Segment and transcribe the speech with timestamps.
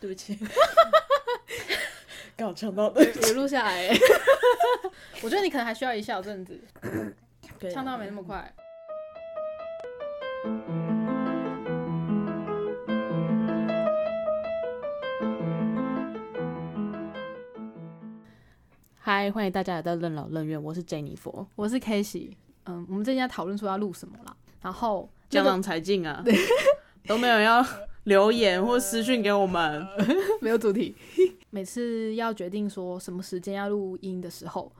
[0.00, 0.38] 对不起，
[2.36, 3.88] 刚好呛到的，有录下来。
[5.22, 6.56] 我觉得你可能还需要一小阵子，
[7.58, 8.54] 对啊呛到没那么快。
[19.00, 22.36] 嗨，欢迎大家来到任劳任怨，我是 Jennifer，我是 K 喜，
[22.66, 26.22] 嗯，我们最近在讨论说要录什么啦，然后江郎才尽啊，
[27.08, 27.64] 都没有要
[28.08, 29.86] 留言或私讯给我们，
[30.40, 30.96] 没有主题。
[31.50, 34.72] 每次要决定说什么时间要录音的时候，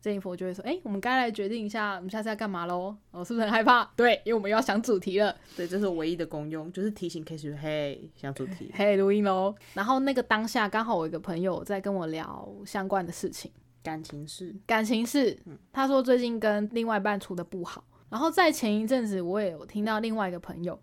[0.00, 3.84] 这一佛就会说：“哎、我们该来决定一下，我们下次要干嘛喽？”哦，是不是很害怕？
[3.96, 5.36] 对，因为我们要想主题了。
[5.56, 9.54] 对，这是我唯一的功用，就是提醒 K 师嘿，想主题，嘿，录音喽。
[9.74, 13.50] 然后那个当下刚好我一个朋友在跟我聊相关的事情，
[13.82, 15.36] 感情事，感情事。
[15.72, 17.84] 他说最近跟另外一半处的不好。
[18.08, 20.76] 然后在前一阵子，我也有听到另外一个朋友，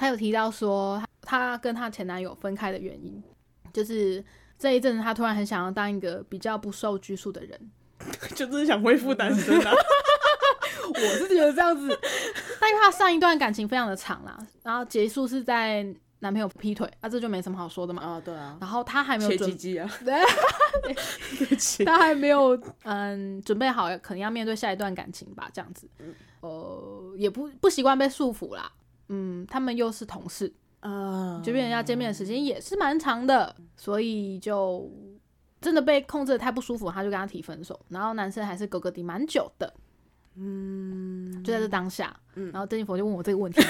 [0.00, 3.22] 他有提到说她跟她前男友分开的原因，
[3.70, 4.24] 就是
[4.58, 7.70] 这一阵子她突然很想要当一个比较不受拘束的人。
[8.34, 9.70] 就是想恢复单身啊，
[10.88, 11.86] 我是觉得这样子，
[12.58, 15.86] 但因为她上一段感情非常的长啦，然后结束是在
[16.20, 18.02] 男朋友劈腿，啊，这就没什么好说的嘛。
[18.02, 19.30] 啊，对啊，然后她还没有
[20.02, 20.14] 对
[20.82, 25.86] 对不起， 他还没有嗯准备好，可能要面对下一段感情吧，这样子，
[26.40, 28.72] 呃，也不不习惯被束缚啦。
[29.12, 34.88] 嗯，他们又是同事，啊，这边要见面的时间也是蛮长的，所以就
[35.60, 37.78] 真的被控制的太不舒服，他就跟他提分手。
[37.88, 39.74] 然后男生还是隔个底蛮久的，
[40.36, 43.60] 嗯，就在这当下，然后邓一佛就问我这个问题，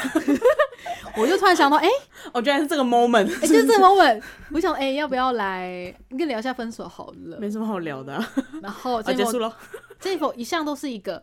[1.16, 1.88] 我就突然想到，哎、
[2.34, 7.38] 哦，居然是这个 moment，哎、就是这个 moment，我想，哎、要不要来跟你聊一下分手好了？
[7.40, 9.56] 没什么好聊的啊，然后结束了，
[9.98, 11.22] 这一否一向都是一个，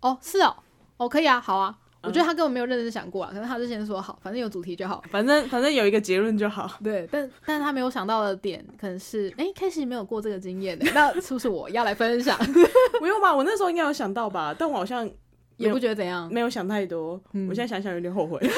[0.00, 0.56] 哦，是哦，
[0.98, 1.78] 哦，可以啊，好啊。
[2.06, 5.02] 我觉得他根本没有认真想过啊，可能他之前说好，反正有主题就好。
[5.10, 12.38] 反正反正有一个结论就好，对，但但是他没有想到的点，可能是，哎 k 始没有过这个经验的，那是不是我要来分享？
[12.98, 15.08] 不用吧，我那时候应该有想到吧，但我好像
[15.56, 16.28] 也不觉得怎样。
[16.32, 18.38] 没有想太多，嗯我现在想想有点后悔。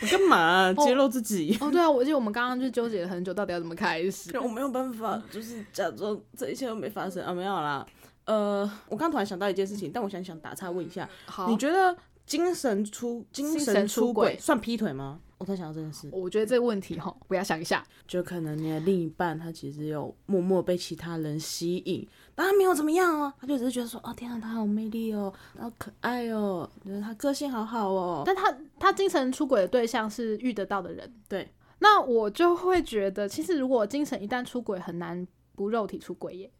[0.00, 1.56] 我干嘛啊、揭露自己？
[1.60, 4.38] 哦，对啊，我记得我们刚刚就纠结了很久，到底要怎么开始。
[4.38, 7.84] 我没有办法，就是假装这一切都没发生啊，没有啦。
[8.24, 11.96] 呃，我刚突然想到一件事情，但我想想打岔问一下，好你，觉得
[12.28, 15.20] 精神出精精神神出出轨轨算劈腿吗？
[15.38, 17.84] 我在想到这件事，我觉得这个问题哈，不要想一下。
[18.08, 35.24] 就可能你的另一半他其实有默默被其他人吸引，但他没有怎么样哦，他就只是觉得说，哦天啊，他好魅力哦，好可爱哦，觉得他个性好好哦，但他他精神出轨的对象是遇得到的人，对，那我就会觉得，其实如果精神一旦出轨，很难
[35.54, 36.50] 不肉体出轨耶。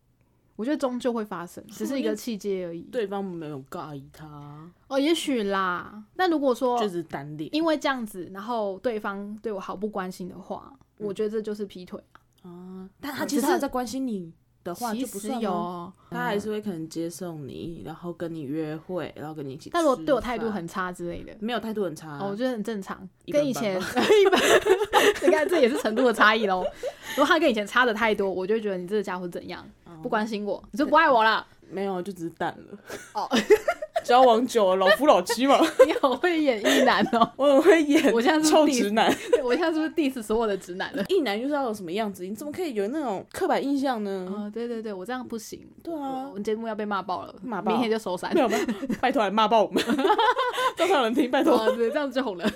[0.58, 2.80] 我觉得终究会发生，只是一个契机而已。
[2.90, 6.02] 对方没有介意他，哦，也许啦。
[6.16, 12.02] 那如果说就是单恋因为这样子，然后对方对我毫不关心的话，嗯我觉得这就是劈腿。
[12.42, 14.32] 啊，但他其实他在关心你
[14.64, 19.70] 的话其实有他还是会可能接送你，然后跟你约会，然后跟你一起。
[19.72, 24.40] 但如果对我态度很差之类的，没有态度很差，哦，我觉得很正常，跟以前般一般，
[25.22, 26.64] 你看这也是程度的差异喽。
[27.16, 29.64] 如果他跟以前差的太多，我就会觉得你这个家伙怎样，
[30.02, 31.46] 不关心我，你就不爱我了。
[31.70, 32.78] 没有就只是淡了。
[33.12, 33.28] 哦，
[34.04, 39.14] 交往久了，老夫老妻嘛， 你好会演一男哦， 我很会演，我现在是臭直男。
[39.42, 41.04] 我现在是不是 diss 所有的直男了？
[41.08, 44.26] 一男就是要有什么样子，你怎么可以有那种刻板印象呢？
[44.30, 48.40] 哦，对对对，我这样不行，对啊我，们节目要被骂爆了，骂爆明天就收山没。
[48.40, 49.82] 有办法，拜托来骂爆我们，
[50.76, 51.30] 多少人听？
[51.30, 51.58] 拜托。
[51.58, 52.48] 哦，对，这样就红了。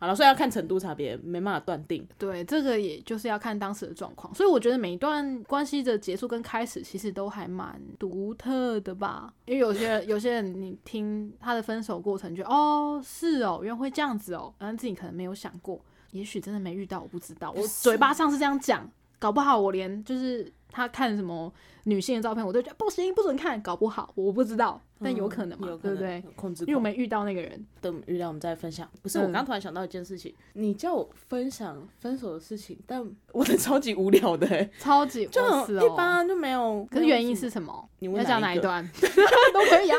[0.00, 2.06] 好了，所以要看程度差别，没办法断定。
[2.18, 9.32] 对，这个也就是要看当时的状况，所以我觉得每一段关系的结束跟开始，其实都还蛮独特的吧。
[9.46, 15.78] 因为有些人，有些人你听他的分手过程，觉得哦是哦，原来会这样子哦，然后自己可能没有想过，
[16.12, 17.52] 也许真的没遇到，我不知道。
[17.52, 21.52] 我嘴巴上是这样讲，搞不好我连就是他看什么
[21.84, 26.22] 女性的照片，我都觉得不行，不准看，搞不好我不知道，但有可能嘛，嗯有可能对不对？
[26.24, 28.88] 有控制因为我们没遇到那个人，等遇到我们再分享。
[29.02, 36.86] 不是，嗯我刚突然想到一件事情，你叫我分享分手的事情，但我的超级无聊的、欸， 超级就哦是哦很一般啊，就没有。
[36.90, 37.88] 可是原因是什么？
[38.00, 38.84] 你问要讲哪一段
[39.52, 39.98] 都可以啊，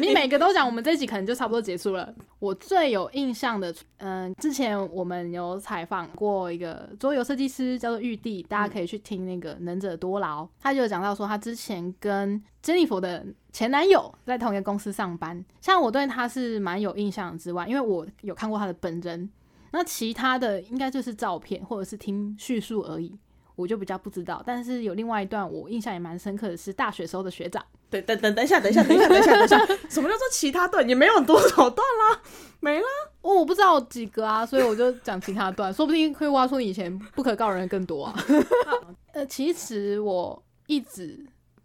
[0.00, 2.14] 你你每个都讲，我们这一集可能就差不多结束了。
[2.38, 15.44] 我最有印象的，嗯、之前我们有采访过一个桌游设计师，叫做玉帝，大家可以去听那个《能者多劳》，他就有讲到说，他之前跟珍妮佛的前男友在同一个公司上班。
[15.60, 19.28] 像我对他是蛮有印象之外，因为我有看过他的本人，
[19.72, 23.14] 那其他的应该就是照片或者是听叙述而已。
[23.56, 29.58] 我就比较不知道，但是有另外一段我印象也蛮深刻的是大学时候的学长，对，等等等一下，等一下，等一下，等一下，等一下，
[29.90, 30.88] 什么叫做其他段？
[30.88, 32.22] 也没有多少段啦，
[32.60, 32.86] 没啦。
[33.20, 38.14] 哦，我不知道有几个啊，所以我就讲其他段，说不定会挖出你以前不可告人的更多啊。
[39.12, 41.18] 呃，其实我一直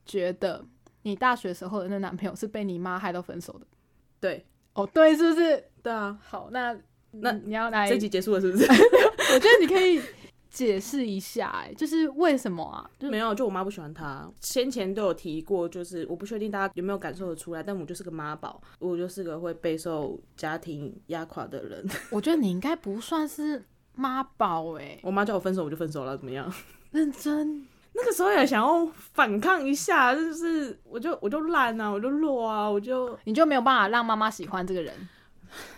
[0.04, 0.66] 觉得
[1.04, 3.68] 你大学时候的那男朋友是被你妈害到分手的。
[4.20, 4.44] 对，
[4.74, 5.64] 哦，对，是不是？
[5.84, 6.76] 对啊，好，那
[7.12, 8.66] 那你要来，这集结束了是不是？
[9.34, 10.02] 我觉得你可以
[10.50, 12.90] 解释一下、哎，就是为什么啊？
[12.98, 14.28] 就没有，就我妈不喜欢他。
[14.42, 21.88] 先前都有提过，就是我不确定大家有没有感受得出来，但我就是个妈宝，我就是个会备受家庭压垮的人。
[22.10, 23.64] 我觉得你应该不算是
[23.94, 26.52] 妈宝哎，我妈叫我分手，我就分手了，怎么样？
[26.92, 27.68] 认真。
[27.96, 34.94] 那个时候也想要反抗一下，就是我就我就烂啊，我就弱啊，我就你就没有办法让妈妈喜欢这个人。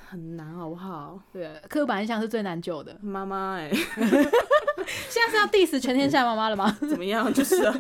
[0.10, 1.20] 很难，好不好？
[1.34, 2.98] 对，刻板印象是最难救的。
[3.02, 3.70] 妈妈哎、
[5.10, 6.76] 现在是要 diss 全天下妈妈了吗？
[6.80, 7.32] 怎么样？
[7.34, 7.74] 就是、啊，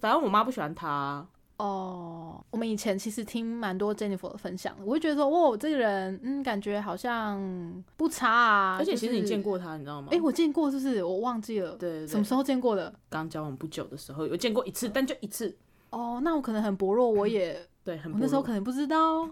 [0.00, 1.26] 反正我妈不喜欢他。
[1.58, 8.76] 哦，我们以前其实听蛮多 Jennifer 的分享的，我会觉得说，哇，这个人，嗯，感觉好像不差啊。
[8.78, 10.08] 而且其实你见过，过他，你知道吗？
[10.10, 11.02] 哎、我见过，是不是？
[11.02, 12.94] 我忘记了，对什么时候见过的？
[13.08, 15.56] 刚交往不久的时候有见过一次，但就一次。
[15.90, 19.26] 哦，那我可能很薄弱，我也，对，很我那时候可能不知道。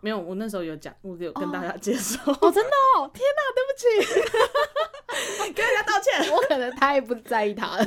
[0.00, 6.32] 没有，我那时候有讲，我有跟大家介绍，哦，真的哦，天哪，对不起， 跟大家道歉。
[6.32, 7.84] 我可能太不在意他了。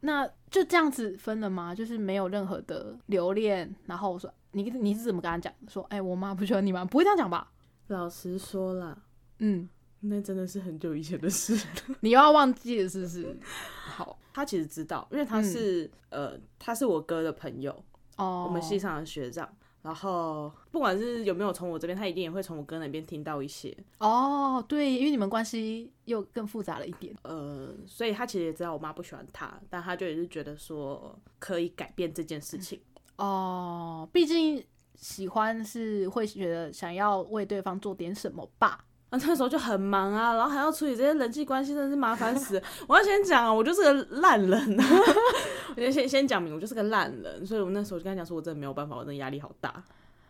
[0.00, 1.74] 那就这样子分了吗？
[1.74, 5.52] 就是没有任何的留恋，然后我说你你是怎么跟他讲？
[5.68, 6.84] 说哎、我妈不喜欢你吗？
[6.84, 7.50] 不会这样讲吧？
[7.88, 8.96] 老实说啦，
[9.38, 9.68] 嗯，
[10.00, 11.58] 那真的是很久以前的事。
[12.00, 13.36] 你又要忘记了是不是？
[13.84, 17.72] 好他其实知道，因为他是、呃，他是我哥的朋友，
[18.16, 19.48] 哦，我们系上的学长。
[19.88, 23.74] 然后不管是有没有从我这边，他一定也会从我哥那边听到一些。
[23.96, 27.16] 哦，对，因为你们关系又更复杂了一点。
[27.22, 32.78] 呃，所以他其实也知道我妈不喜欢他，但他就也是觉得说可以改变这件事情。
[33.16, 34.62] 哦，毕竟
[34.94, 38.84] 喜欢是会觉得想要为对方做点什么吧。
[39.10, 42.60] 啊，那时候就很忙啊，然后还要处理这些人际关系，真的是麻烦死。
[42.86, 44.84] 我要先讲啊，我就是个烂人啊，
[45.76, 49.82] 我先先先讲明，我就是个烂人，所以我那时候就跟他讲说，我真的没有办法，我真的压力好大，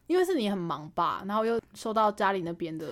[0.07, 2.87] 因为是你很忙吧，然后又收到家里那边的，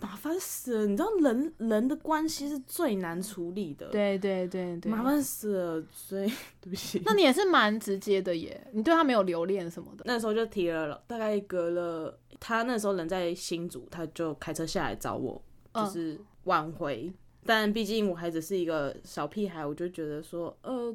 [0.00, 0.86] 麻烦死了。
[0.86, 5.02] 你知道人人的关系是最难处理的，，对对对对，麻。
[5.02, 6.26] 烦死了，所以
[6.62, 7.02] 对不起。
[7.04, 10.04] 那你也是蛮直接的耶，你对他没有留恋什么的。
[10.06, 15.40] 那时候就提了，大概隔了，他那时候人在新竹，他就开车下来找我，
[15.74, 17.12] 嗯就是挽回。
[17.46, 20.92] 但毕竟我还只是一个小屁孩，我就觉得说，呃，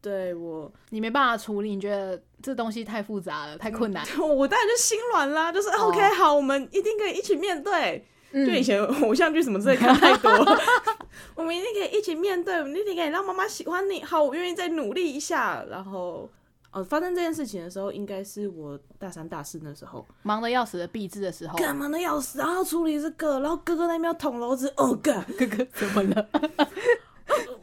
[0.00, 4.04] 对我，你没办法处理，你觉得这东西太复杂了，太困难。
[4.22, 8.04] 我当然就心软啦，就是、哦 OK，好，我们一定可以一起面对。
[8.36, 10.28] 嗯就以前偶像剧什么之类看太多，
[11.36, 14.02] 我们一定可以一起面对，我们一定可以让妈妈喜欢你。
[14.02, 15.64] 好，我愿意再努力一下。
[15.70, 16.28] 然后，
[16.74, 26.28] 哦，发生这件事情的时候，应该是我大三、大四那时候，忙得要死的毕制的时候，干忙的要死，然后处理这个，然后哥哥那边要捅娄子，哦干，哥哥怎么了？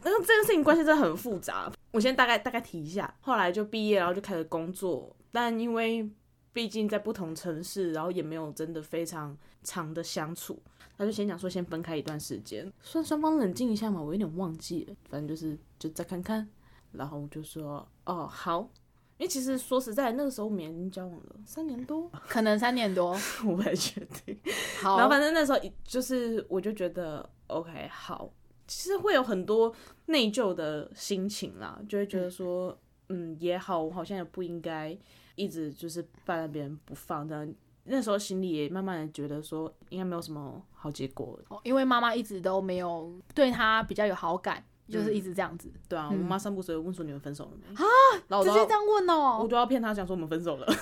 [0.02, 1.70] 然后这件事情关系真的很复杂。
[1.90, 6.10] 我先大概大概提一下，后来就毕业，然后就开始工作，但因为
[6.54, 10.58] 毕竟在不同城市，然后也没有真的非常长的相处，
[10.96, 16.48] 他就先讲说先分开一段时间，算双方冷静一下嘛，我有点忘记了，反正就是就再看看，
[16.92, 18.66] 然后我就说哦好。
[19.22, 23.16] 因为其实说实在，那个时候我们已经交往了三年多， 可能三年多。
[23.46, 24.36] 我不太确定。
[24.80, 28.28] 好，然后反正那时候就是，我就觉得 OK 好，
[28.66, 29.72] 其实会有很多
[30.06, 32.76] 内疚的心情啦，就会觉得说，
[33.10, 34.98] 嗯也好，我好像也不应该
[35.36, 37.54] 一直就是放在别人不放这样。
[37.84, 47.74] 那时候心里也慢慢的觉得说，应该没有什么好结果，哦因为妈妈一直都没有对他比较有好感，就是一直这样子，对啊，我妈三不五时问说你们分手了没？
[47.74, 47.84] 啊，
[48.28, 50.66] 然后我都要直接这样问哦我哦、都要骗她讲说我们分手了。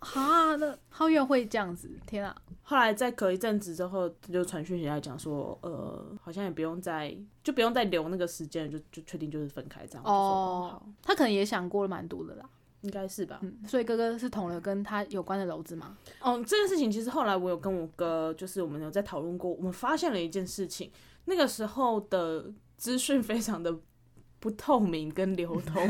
[0.00, 2.34] 啊，那浩月会这样子，天啊！
[2.62, 7.14] 后来再隔一阵子之后，就传讯息来讲说，呃，好像也不用再
[7.44, 10.04] 就不用再留那个时间，就就确定就是分开这样。
[10.04, 12.48] 哦好，他可能也想过了蛮多的啦，
[12.80, 13.40] 应该是吧。
[13.42, 15.96] 嗯，所以哥哥是捅了跟他有关的篓子吗？
[16.20, 20.90] 哦，这件事情其实后来我有跟我哥，就是我们有在讨论过，我们发现了一件事情，
[21.24, 23.78] 那个时候的资讯非常的
[24.38, 25.88] 不透明跟流通。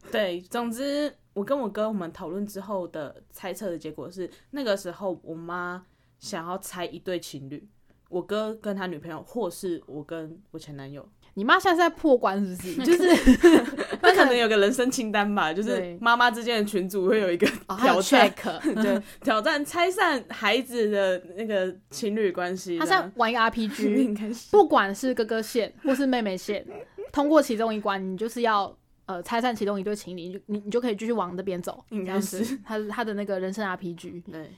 [0.10, 5.86] 对，总之我跟我哥我们讨论之后的猜测的结果是，那个时候我妈
[6.18, 7.66] 想要猜一对情侣，
[8.10, 11.08] 我哥跟他女朋友，或是我跟我前男友。
[11.34, 12.84] 你妈现在是在破关是不是？
[12.84, 13.66] 就是
[14.02, 17.46] 那可能有个人生清单吧，就是对妈妈之间的群组会有一个
[17.78, 18.30] 挑战
[18.82, 22.78] 对，挑战拆散孩子的那个情侣关系。
[22.78, 26.66] 他这样在玩一个 RPG， 是不管是哥哥线或是妹妹线，
[27.12, 34.50] 通过其中一关，你就是要呃拆散其中一对情侣，你就你你就可以继续往那边走，应该是他他的那个人生 RPG 对，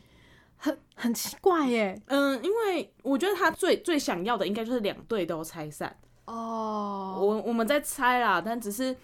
[0.56, 2.00] 很很奇怪耶。
[2.06, 5.94] 嗯，因为我觉得他最最想要的应该就是两队都拆散。
[6.26, 8.96] 哦，我我们在猜啦，但只是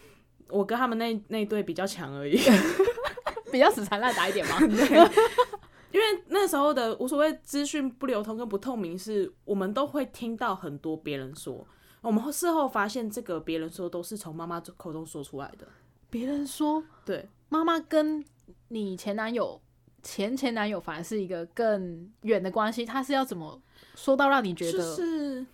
[0.48, 2.38] 我跟他们那那一队比较强而已。
[3.52, 4.56] 比较死缠烂打一点嘛。
[5.92, 11.66] 因为那时候的无所谓资讯不流通跟不透明，是我们都会听到很多别人说，
[12.00, 15.66] 我们事后发现这个别人说都是从妈妈口中说出来的。
[16.08, 18.24] 别人说对，妈妈跟
[18.68, 19.60] 你前男友、
[20.00, 23.60] 前前男友反而是一个更远的关系，他是要怎么
[23.96, 24.94] 说到让你觉就得？
[24.94, 25.44] 是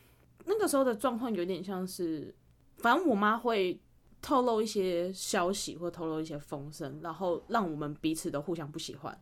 [0.47, 2.35] 那个时候的状况有点像是，
[2.79, 3.79] 反正我妈会
[4.23, 9.17] 透露一些消息或透露一些风声，然后让我们彼此都互相不喜欢。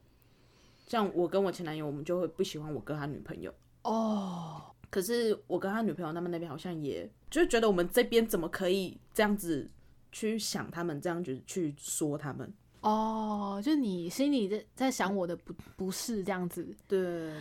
[0.86, 3.52] 像我跟我前男友，我们就会不喜欢我跟他女朋友。
[3.82, 9.68] 哦，可是我跟他女朋友他们那边好像也就是觉得我们这边怎么可以这样子
[10.12, 12.52] 去想他们，这样子去说他们。
[12.82, 17.40] 哦，就你心里在在想我的不不是这样子，对对对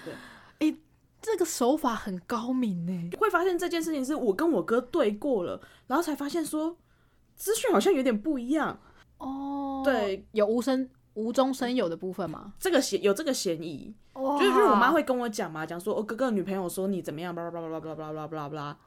[0.59, 0.77] 对
[1.23, 3.17] 这个手法很高明呢。
[3.17, 6.77] 会发现这件事情是我跟我哥对过了，然后才发现说
[7.35, 8.77] 资讯好像有点不一样。
[9.17, 12.53] 哦，对，有无声无中生有的部分吗？
[12.59, 18.77] 这个嫌有这个嫌疑，哦就是我妈会跟我讲嘛，讲说我哥哥女朋友说你怎么样，巴拉巴拉巴拉巴拉巴拉巴拉巴拉。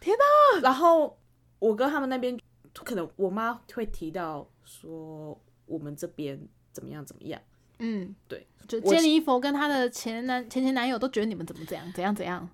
[0.00, 0.60] 天哪！
[0.60, 1.18] 然后
[1.58, 2.38] 我哥他们那边
[2.84, 6.38] 可能我妈会提到说我们这边
[6.70, 7.40] 怎么样怎么样。
[7.78, 12.48] 嗯，对，就我杰尼佛跟她的前男前前男友都觉得你们怎么怎样怎样怎样。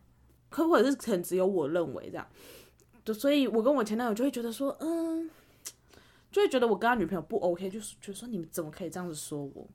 [0.50, 2.26] 可或者是可能只有我认为这样，
[3.04, 5.28] 就所以我跟我前男友就会觉得说，嗯，
[6.30, 9.66] 就会觉得我跟他女朋友不 OK，就是觉得说你们怎么可以这样子说我？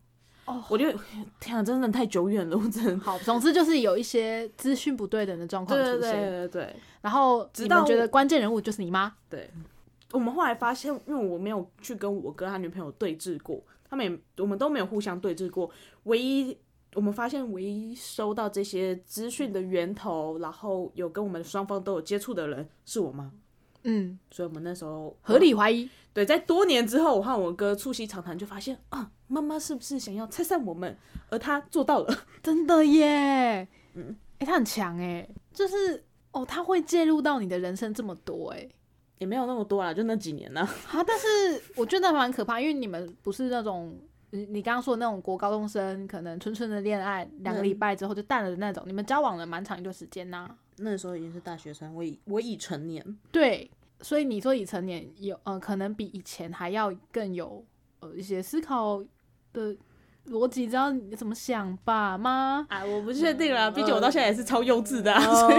[0.45, 0.85] 哦我就
[1.39, 2.97] 天啊，真的太久远了，我真的。
[2.99, 9.13] 好，总之就是有一些资讯不对等的状况出现，对对对然后直到觉得关键人物就是你妈。
[9.29, 9.47] 对，
[10.11, 15.69] 我们后来发现，因为我没有去跟我跟他女朋友对峙过，他们也我们都没有互相对峙过，
[16.03, 16.55] 唯一
[16.93, 23.31] 我们发现唯一收到这些资讯的源头，然后有跟我们双方都有接触的人是我妈，
[23.83, 25.89] 嗯，所以我们那时候合理怀疑。
[26.11, 30.97] 对，在多年之后，我和我哥促膝长谈，就发现啊，妈妈是不是想要拆散我们？
[31.29, 32.25] 而她做到了。
[32.41, 38.67] 真的耶，嗯，哎、她很强哎，就是哦，她会介入到你的人生这么多哎，
[39.19, 40.61] 也没有那么多啦，就那几年呢、
[40.91, 41.27] 啊，但是
[41.75, 43.95] 我觉得蛮可怕，因为你们不是那种
[44.31, 53.03] 你你刚刚说的那种国高中生，可能纯纯的恋爱两个礼拜之后就淡了的那种，你们交往了蛮长一段时间呐、那时候已经是大学生，我已我已成年。
[53.31, 53.69] 对，
[54.01, 57.63] 所以你说已成年有呃，可能比以前还要更有
[57.99, 59.03] 呃一些思考
[59.51, 59.75] 的
[60.29, 62.65] 逻辑，知道你怎么想吧，妈。
[62.69, 65.13] 啊，我不确定啦，毕竟我到现在也是超幼稚的、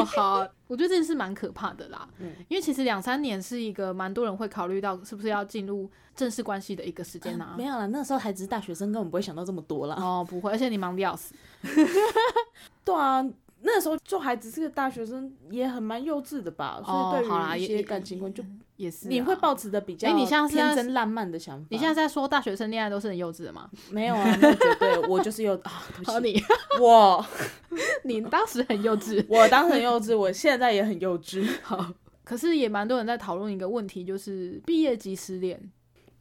[0.04, 2.08] 好，我觉得这件事蛮可怕的啦。
[2.18, 9.96] 嗯因为其实两三年是一个蛮多人会考虑到是不是要进入正式关系的一个时间呐、没有啦，那时候还只是大学生，根本不会想到这么多啦。
[9.98, 11.34] 哦，不会，而且你忙的要死。
[12.84, 13.24] 对啊，
[13.62, 16.80] 那时候就还只是个大学生，也很蛮幼稚的吧。
[16.84, 18.42] 哦所以对于一些感情观就
[18.76, 21.66] 也是啊，你会保持的比较哎你像是在天真烂漫的想法。
[21.70, 23.70] 你现在在说大学生恋爱都是很幼稚的吗？
[23.90, 24.38] 没有啊？
[24.40, 26.42] 那绝对，我就是幼啊， 对不起，你，
[26.80, 27.24] 我
[28.04, 29.24] 你当时很幼稚。
[29.28, 31.46] 我当时很幼稚，我现在也很幼稚。
[31.62, 31.92] 好，
[32.24, 35.70] 可是也蛮多人在讨论一个问题，就是毕业即失恋。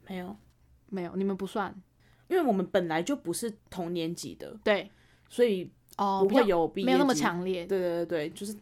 [0.06, 0.36] 没有，
[0.88, 1.74] 没有，你们不算。
[2.28, 4.88] 因为我们本来就不是同年级的，对，
[5.28, 7.14] 所以哦，不会有毕业没有那么。
[7.14, 7.66] 强烈。
[7.66, 8.54] 对对对对，就是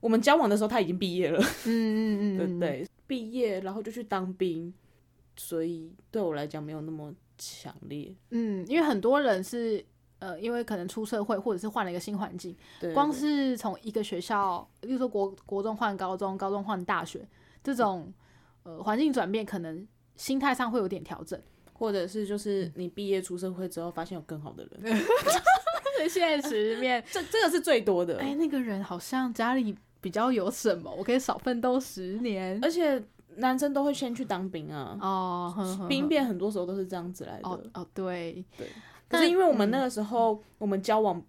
[0.00, 2.68] 我们交往的时候他已经毕业了，嗯嗯嗯， 对？
[2.68, 2.88] 对？
[3.06, 4.72] 毕业然后就去当兵，
[5.36, 8.14] 所以对我来讲没有那么强烈。
[8.30, 9.84] 嗯，因为很多人是
[10.18, 17.26] 呃，因为可能出社会或者是换了一个新环境，对，光对是从一个学校，例如说国国中换高中，高中换大学，
[17.64, 18.12] 这种
[18.64, 21.40] 呃环境转变，可能心态上会有点调整。
[21.72, 24.82] 或者是就是你毕业出社会之后，发现有更好的人，
[25.98, 28.18] 在现实面， 这这个是最多的。
[28.18, 32.58] 哎，那个人好像家里比较有什么，我可以少奋斗十年。
[32.62, 33.02] 而且
[33.36, 37.48] 男生都会先去当兵啊，哦，呵呵呵兵变很多时候都是这样子来的。
[37.48, 38.44] 哦哦，对，
[39.08, 41.22] 可是因为我们那个时候、我们交往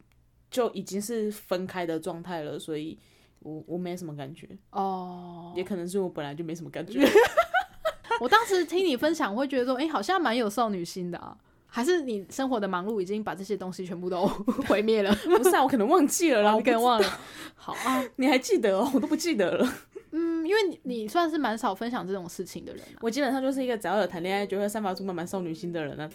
[0.50, 2.98] 就已经是分开的状态了，所以
[3.40, 7.08] 我我没什么感觉，哦，也可能是我本来就没什么感觉。
[8.20, 11.38] 我当时听你分享，我会觉得说，哎、好像蛮有少女心的啊。
[11.70, 14.26] 还是你生活的忙碌已经把这些东西全部都
[14.68, 15.16] 毁灭了？
[15.24, 17.20] 不是啊，我可能忘记了啦，我你可能忘了。
[17.56, 18.90] 好啊，你还记得哦？
[18.94, 19.74] 我都不记得了。
[20.12, 22.98] 嗯，因为你你算是蛮少分享这种事情的人啊。
[23.02, 26.10] 我基本上就是一个只要有谈恋爱就会散发出满满少女心的人啊。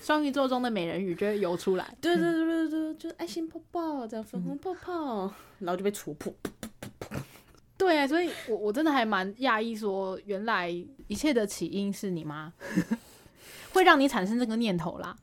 [0.00, 1.94] 双鱼座中的美人鱼就会游出来。
[2.00, 6.32] 对对对对对，就是爱心泡泡，这样粉红泡泡，然后就被戳破。
[7.76, 10.70] 对，所以我我真的还蛮讶异，说原来
[11.06, 12.50] 一切的起因是你妈，
[13.72, 15.16] 会让你产生这个念头啦。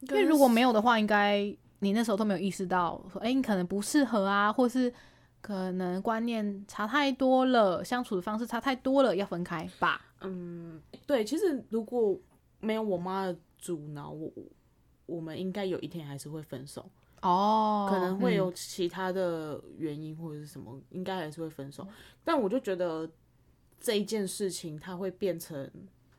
[0.00, 1.42] 因为如果没有的话，应该
[1.80, 4.92] 你那时候都没有意识到，说哎，你可能不适合啊，或是
[5.40, 10.00] 可能观念差太多了，相处的方式差太多了，要分开吧。
[10.22, 12.18] 嗯，对，其实如果
[12.60, 14.32] 没有我妈的阻挠，我
[15.06, 16.88] 我们应该有一天还是会分手。
[17.22, 21.86] 哦，可能会有其他的原因或者是什么，应该还是会分手。
[22.24, 23.06] 但我就觉得
[23.78, 25.70] 这一件事情，它会变成，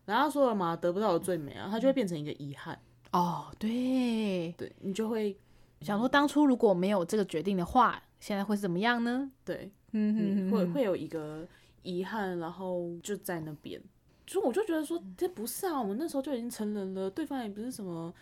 [0.06, 2.78] 人家说了嘛，得不到的最美啊，它就会变成一个遗憾。
[3.12, 5.38] 哦，对，对你就会
[5.82, 9.32] 想说，当初如果没有这个决定的话，现在会是怎么样呢？
[9.44, 11.48] 对，嗯会会有一个
[11.84, 13.82] 遗憾，然后就在那边。
[14.28, 18.14] 所以我就觉得说，这不是啊，我们那时候就已经成人了，对方也不是什么。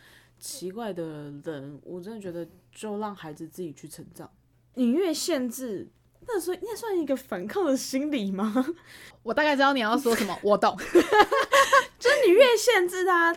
[0.41, 4.31] 奇怪的人，我真的觉得就让孩子自己去成长。
[4.75, 5.85] 你越限制，
[6.31, 8.65] 那算那算一个反抗的心理吗？
[9.23, 10.77] 我大概知道你要说什么，我懂。
[11.99, 13.35] 就是你越限制他，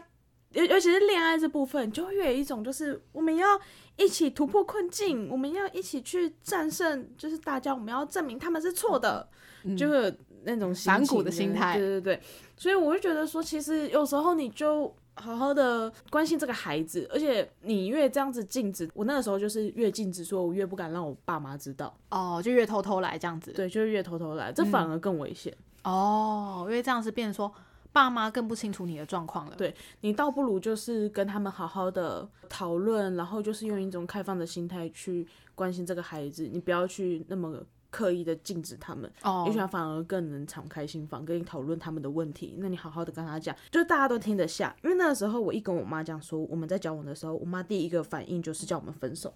[0.53, 3.61] 尤尤其是恋爱这部分，就会越有一种就是我们要
[3.97, 9.29] 一起突破困境，我们要一起去战胜，就是大家我们要证明他们是错的，
[9.77, 11.79] 就会那种反骨的心态。
[11.79, 12.23] 对对对，
[12.57, 14.95] 所以我就觉得说，其实有时候你就。
[15.15, 25.55] 好好的关心这个孩子，而且你越这样子禁止，我那个时候就是越禁止，说我越不敢让我爸妈知道，哦，就越偷偷来这样子，对，就是越偷偷来，这反而更危险。
[25.85, 27.53] 哦，因为这样子变成说
[27.93, 37.63] 爸妈更不清楚你的状况了，对你倒不如就是跟他们好好的讨论，然后就是用一种开放的心态去关心这个孩子，你不要去那么。
[37.93, 42.57] 刻意的禁止他们，哦，也许他反而更能敞开心房跟你讨论他们的问题。
[42.59, 44.75] 那你好好的跟他讲，就是大家都听得下。
[44.83, 49.33] 因为那个时候我一跟我妈讲说我们在交往的时候，我妈第一个反应就是叫我们分手。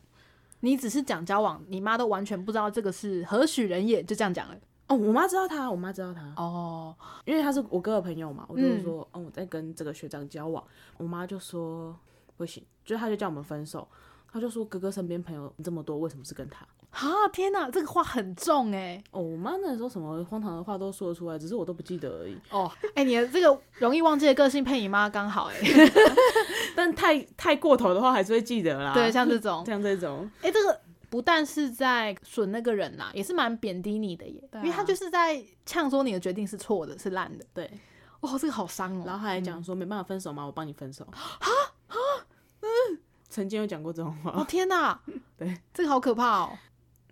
[0.60, 4.56] 你只是讲交往，你妈都完全不知道这个是何许人也，就这样讲了。
[4.88, 6.32] 哦，我妈知道他，我妈知道他。
[6.36, 6.96] 哦，
[7.26, 10.64] 因为他是我哥的朋友嘛，我就说，哦，我在跟这个学长交往。
[10.96, 11.94] 我妈就说
[12.36, 13.86] 不行，就他就叫我们分手。
[14.32, 16.66] 他就说哥哥身边朋友这么多，为什么是跟他？
[16.98, 19.02] 啊天哪，这个话很重哎！
[19.10, 22.36] 哦，我妈那时候什么荒唐的话都说得出来，只是我都不记得而已。
[22.50, 25.56] 哦，哎，你的这个容易忘记的个性配你妈刚好哎，
[26.74, 28.94] 但太太过头的话还是会记得啦。
[28.94, 30.80] 对，像这种， 像这种，哎，这个
[31.10, 37.44] 不但是在损那个人呐，也是蛮贬低你的耶，因为他就是在呛说你的决定是错的，是烂的。
[37.52, 37.70] 对，
[38.20, 39.02] 哦，这个好伤哦。
[39.06, 40.46] 然后他还讲说没办法分手吗？
[40.46, 41.04] 我帮你分手。
[41.10, 41.20] 啊
[41.88, 41.96] 啊，
[42.60, 44.30] 嗯，曾经有讲过这种话。
[44.30, 44.98] 哦天哪，
[45.36, 46.50] 对，这个好可怕哦。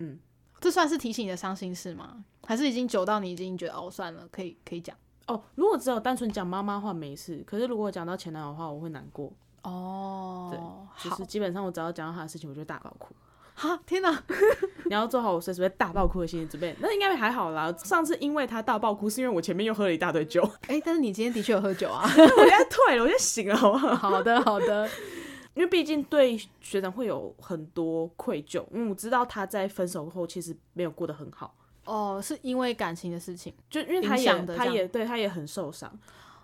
[0.05, 0.19] 嗯，
[0.61, 2.25] 这算是提醒你的伤心事吗？
[2.47, 4.95] 还是已经久到你已经觉得哦算了，可以可以讲
[5.27, 5.43] 哦？
[5.55, 10.49] 如果只有单纯讲妈妈话没事，可是如果讲到前男友的话，我会难过哦。
[10.51, 13.14] 对，就是基本上我只要讲到他的事情，我就大爆哭。
[13.57, 14.21] 哈，天哪！
[14.87, 16.75] 你要做好我随时会大爆哭的心理准备。
[16.81, 17.73] 那应该还好啦。
[17.79, 20.43] 上次因为他大爆哭，是因为我前面又喝了一大堆酒。
[20.67, 22.03] 哎，但是你今天的确有喝酒啊！
[22.05, 23.95] 我现在退了，我现在醒了，好不好？
[23.95, 24.90] 好的，好的。
[25.55, 31.55] 因为毕竟对学长会有很多愧疚，因为我知道他在分手后其实没有过得很好。
[31.85, 35.93] 哦，是因为感情的事情，就因为他也他也对他也很受伤，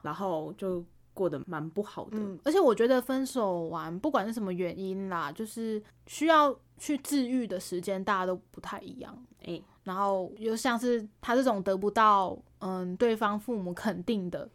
[0.03, 2.19] 然后就过得蛮不好的。
[2.19, 9.17] 嗯，而且我觉得分手完不管是什么原因啦，就是需要去治愈的时间大家都不太一样。
[9.45, 14.49] 哎，然后又像是他这种得不到嗯对方父母肯定的。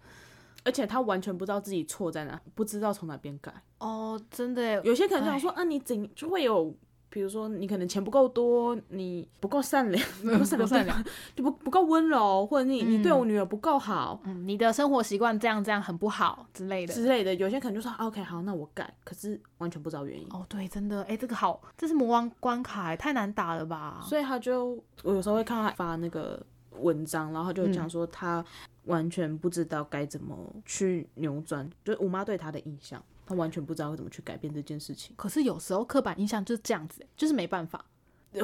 [0.65, 3.53] 而且他完全不知道自己错在哪，不知道从哪边改。
[3.79, 6.75] 哦，真的，有些可能想说，啊，你怎就会有，
[7.09, 17.33] 比如说你可能钱不够多，你不够善良， 不够善良，就不不够温柔，或者你你对我女儿不够好，嗯，你的生活习惯这样这样很不好之类的之类的。
[17.35, 20.27] 有些可能就说，OK，好，那我改，可是完全不知道原因。
[20.31, 23.99] 哦，对，真的，哎，这个好，这是魔王关卡，太难打了吧？
[24.03, 26.43] 所以他就，我有时候会看他发那个
[26.79, 28.43] 文章，然后就讲说他。
[28.85, 35.15] 完全不知道该怎么去扭转，就是我妈对他的印象，他完全不知道怎么去改变这件事情。
[35.15, 37.83] 可是有时候刻板印象就是这样子，就是没办法。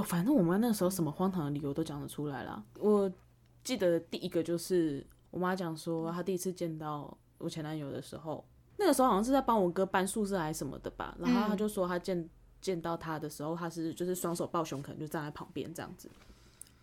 [0.04, 2.66] 反正我妈那时候什么荒唐的理由都讲得出来了。
[2.80, 3.08] 我
[3.64, 8.44] 记得第一个就是我妈讲说，她第一次见到我前男友的时候，
[8.78, 11.16] 那个时候好像是在帮我哥搬宿舍还是什么的吧。
[11.20, 12.28] 然后她就说，她见
[12.60, 16.10] 见到他的时候，他是就是双手抱胸，可能就站在旁边这样子。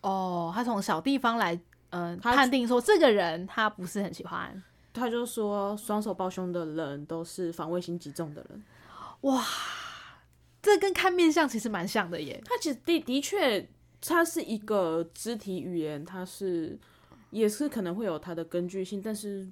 [0.00, 1.60] 哦，他从小地方来。
[1.90, 8.62] 嗯，判定说这个人他不是很喜欢，他就说双手抱胸的人都是防卫心极重的人。
[9.22, 9.42] 哇，
[10.60, 12.38] 这跟看面相其实蛮像的耶。
[12.44, 13.66] 他其实的的确，
[14.02, 16.78] 他是一个肢体语言，他是
[17.30, 19.48] 也是可能会有他的根据性，但是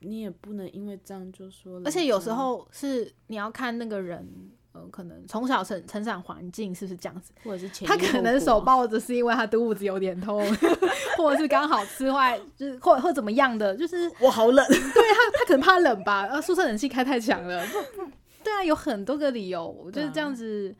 [0.00, 1.80] 你也不能因为这样就说。
[1.86, 4.28] 而且有时候是你要看那个人，
[4.72, 7.32] 呃，可能从小成成长环境是不是这样子？
[7.44, 10.42] 或者是前他可能手抱着是因为他肚子有点痛，
[11.16, 17.64] 或者是刚好吃坏，就是或或怎么样的，就是 我好冷，对他他可能怕冷吧，呃，宿舍冷气开太强了。
[18.42, 20.74] 对啊，有很多个理由，我觉得这样子，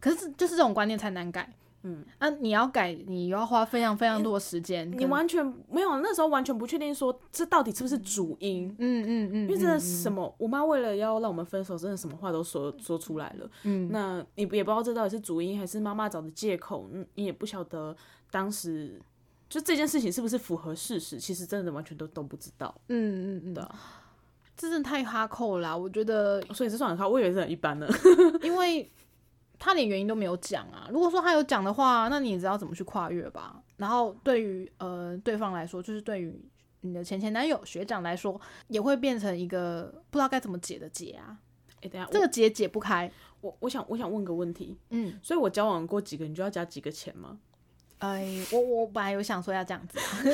[0.00, 1.52] 可是就是这种观念才难改。
[1.82, 4.90] 嗯，啊，你要改，你要花非常非常多的时间。
[4.98, 8.68] 你完全没有那时候完全不确定说这到底是不是主因。
[8.78, 13.50] 嗯嗯嗯，因为真的嗯什么，我妈为了要让我们分手，真的什么话都说说出来了。
[13.64, 17.96] 嗯那你也不知道这到底是主因还是妈妈找的借口，嗯你也不晓得
[18.30, 19.00] 当时
[19.48, 22.74] 就这件事情是不是符合事实，其实真的完全都都不知道。
[22.88, 23.78] 嗯嗯嗯，对啊
[24.56, 25.76] 这真的太哈扣啦！
[25.76, 27.86] 我觉得，所以这算很好，我以为是很一般的。
[28.42, 28.90] 因为
[29.66, 30.88] 他连原因都没有讲啊。
[30.92, 33.60] 如果说他有讲的话，那你也知道怎么去跨越吧。
[33.76, 36.40] 然后对于呃对方来说，就是对于
[36.82, 41.36] 你的前前男友学长来说，也会变成一个不知道该怎么解的结啊。
[41.82, 43.10] 哎、等下，这个结解不开。
[43.40, 47.38] 我我我想我想问个问题，嗯，所以我交往过几个，你就要加几个钱吗？
[47.98, 49.98] 哎，我我本来有想说要这样子，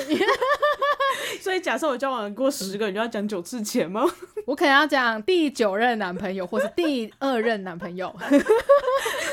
[1.41, 4.03] 所以假设我交往过十个，你就要讲九次钱吗？
[4.47, 8.15] 我可能要讲第九任男朋友或是第二任男朋友，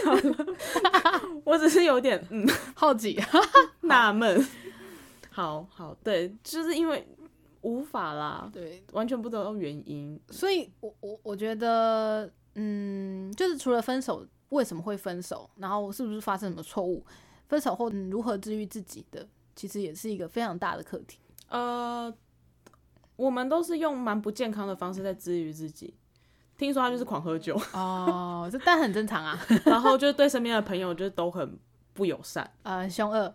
[1.43, 3.19] 我只是有点嗯好奇。
[3.81, 4.45] 纳闷。
[5.31, 7.07] 好好，对，就是因为
[7.61, 10.19] 无法啦，对，完全不知道原因。
[10.29, 17.05] 所以我我我觉得，嗯，就是除了分手为什么会分手，然后是不是发生什么错误，
[17.47, 21.19] 分手后、嗯、如何治愈自己的，其实也是一个非常大的课题。
[21.49, 22.13] 呃，
[23.15, 25.93] 我们都是用蛮不健康的方式在治愈自己。
[26.57, 29.39] 听说他就是狂喝酒，哦，这但很正常啊。
[29.65, 31.57] 然后就是对身边的朋友就是都很
[31.93, 32.49] 不友善。
[32.63, 33.33] 呃，凶恶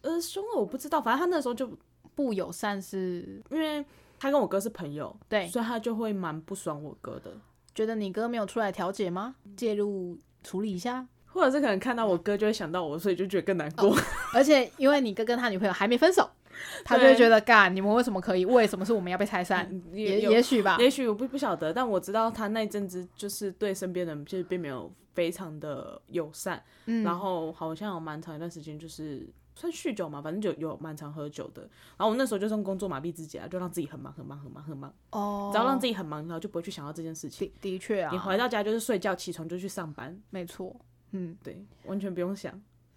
[0.00, 1.70] 呃，凶恶我不知道，反正他那时候就
[2.14, 3.84] 不友善是因为
[4.18, 7.30] 他跟我哥是朋友，对，所以他就会蛮不爽我哥的，
[7.74, 9.34] 觉得你哥没有出来调解吗？
[9.54, 11.06] 介入处理一下。
[11.26, 13.96] 或者是可能看到我哥就会想到我，所以就觉得更难过。
[14.34, 16.28] 而且因为你哥跟他女朋友还没分手，
[16.84, 18.44] 他就会觉得干，你们为什么可以？
[18.44, 19.68] 为什么是我们要被拆散？
[19.92, 20.76] 也也许吧。
[20.78, 31.62] 也许我不不晓得，但我知道他那阵子就是对身边人就是并没有非常的友善，嗯然后好像有蛮长一段时间就是算酗酒嘛，反正就有蛮常喝酒的。
[31.96, 37.46] 然后我那时候就用工作麻痹自己啊，就让自己很忙很忙很忙很忙，哦，只要让自己很忙，然后就不会去想到这件事情。
[37.46, 40.74] 的的确啊，你回到家就是睡觉，起床就去上班，没错，
[41.10, 42.52] 嗯对，完全不用想。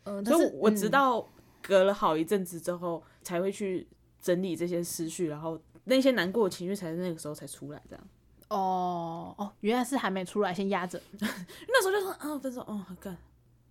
[0.05, 1.29] 嗯，所以但是我直嗯到
[1.67, 3.87] 隔了好一阵子之后，才会去
[4.21, 8.07] 整理这些思绪，然后那些难过的情绪才在那个时候才出来，这样。
[8.49, 11.01] 哦哦，原来是还没出来，先压着。
[11.19, 13.17] 那时候就说啊，分手，哦，干，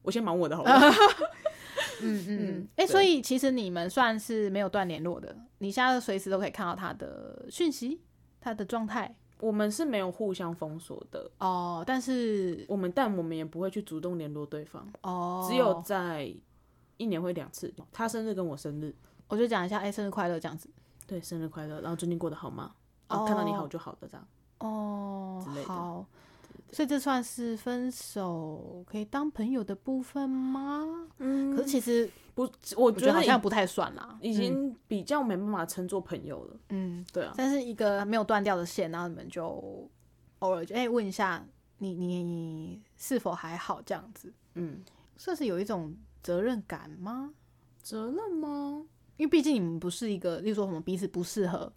[0.02, 0.70] 我先忙我的好了。
[2.02, 8.00] 嗯嗯哎、对所以其实你们算是没有断联络的，你现在随时都可以看到他的讯息，
[8.40, 9.14] 他的状态。
[9.40, 16.32] 我们是没有互相封锁的，哦，但是我们但我们也不会去主动联络对方，哦，只有在
[16.96, 18.94] 一年会两次，他生日跟我生日，
[19.28, 20.68] 我就讲一下，哎、生日快乐这样子。
[21.06, 22.74] 对，生日快乐，然后最近过得好吗？
[23.08, 24.26] 哦，哦看到你好就好的这样。
[24.58, 26.06] 哦之类，的好，
[26.72, 31.08] 所以这算是分手可以当朋友的部分吗？
[31.18, 32.42] 嗯可是其实不，
[32.76, 36.56] 我我觉得好像不太算啦，已经比较没办法称作朋友了。
[36.70, 39.44] 嗯，嗯对啊，但是一个没有断掉的线，然后你们就
[40.38, 41.44] 偶尔就哎、问一下
[41.78, 44.82] 你你你是否还好这样子，嗯，
[45.16, 47.32] 算是有一种责任感吗？
[47.82, 48.84] 责任吗？
[49.16, 51.72] 因为毕竟你们不是一个，例如说什么彼此不适合，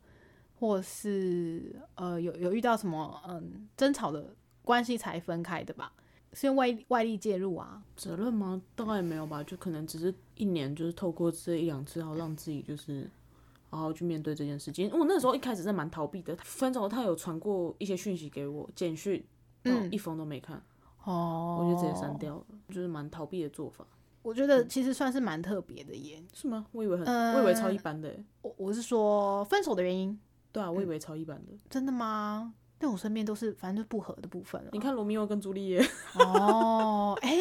[0.60, 5.92] 或是呃有有遇到什么嗯争吵的关系才分开的吧？
[6.34, 7.82] 是用外外力介入啊？
[7.96, 8.62] 责任吗？
[8.76, 13.10] 大概没有吧，就可能只是一年，就是透过这一两次，然后让自己就是
[13.70, 14.90] 好好去面对这件事情。
[14.92, 19.24] 我那时候一开始是蛮逃避的，分手他有传过一些讯息给我，简讯，
[19.64, 20.62] 嗯，嗯一封都没看，
[21.12, 22.16] 哦我就直接删。
[22.18, 23.86] 掉了，就是蛮逃避的做法，
[24.22, 26.22] 我觉得其实算是蛮特别的耶。
[26.34, 26.66] 是吗？
[26.72, 30.20] 我以为很，呃我以为超一般的欸，我我是说分手的原因，
[30.52, 31.54] 对啊，我以为超一般的。
[31.70, 32.54] 真的吗？
[32.80, 34.70] 但我身边都是反正就不合的部分了。
[34.72, 35.80] 你看罗密欧跟朱丽叶，
[36.20, 37.36] 哦，哎、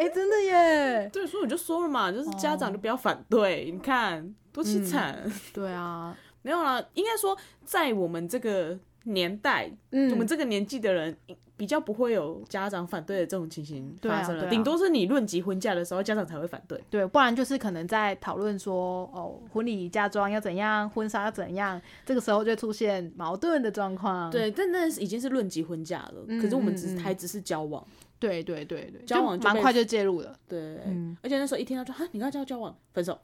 [0.00, 1.08] 哎、真的耶。
[1.12, 5.30] 对，所以我就说了嘛，就是家长就不要反对，你看多凄惨。
[5.54, 11.16] 对啊，没有啦，应该说在我们这个年代，嗯我们这个年纪的人
[11.56, 16.82] 比较不会有家长反对的这种情形发生了，顶、多是你论及婚嫁的时候，家长才会反对。
[16.90, 24.30] 对，不然就是可能在讨论说，哦，婚礼嫁妆要怎样，婚纱要怎样，这个时候就出现矛盾的状况。
[24.30, 27.86] 对，但那是已经是论及婚嫁了，嗯可是我们只是还只是交往，
[28.18, 33.16] 对对对对，交往蛮快就介入了，对，嗯而且那时候一听到说哈，你刚交交往分手，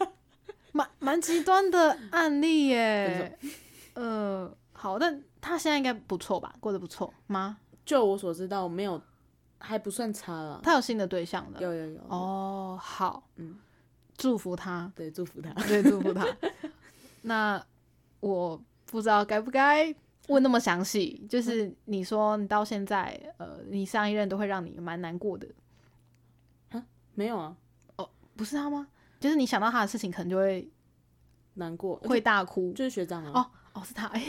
[0.72, 3.38] 蛮蛮极端的案例耶。
[3.94, 4.52] 呃，
[4.84, 7.56] 好，但他现在应该不错吧，过得不错吗？
[7.86, 9.00] 就我所知道没有
[9.58, 10.60] 还不算差了。
[10.62, 11.58] 他有新的对象了。
[11.58, 13.58] 有有有，哦，好，嗯，
[14.14, 15.54] 祝福他，对，祝福他。
[15.66, 16.26] 对，祝福他。
[17.22, 17.64] 那
[18.20, 19.86] 我不知道该不该
[20.28, 25.48] 问那么详细，就是你说你到现在，呃，你上一任都会让你蛮难过的，
[27.14, 27.56] 没有啊，
[27.96, 28.88] 哦不是他吗？
[29.18, 30.70] 就是你想到他的事情，可能就会
[31.54, 32.70] 难过会大哭。
[32.74, 33.32] 就是学长啊。
[33.40, 34.22] 哦哦，是他， 哎、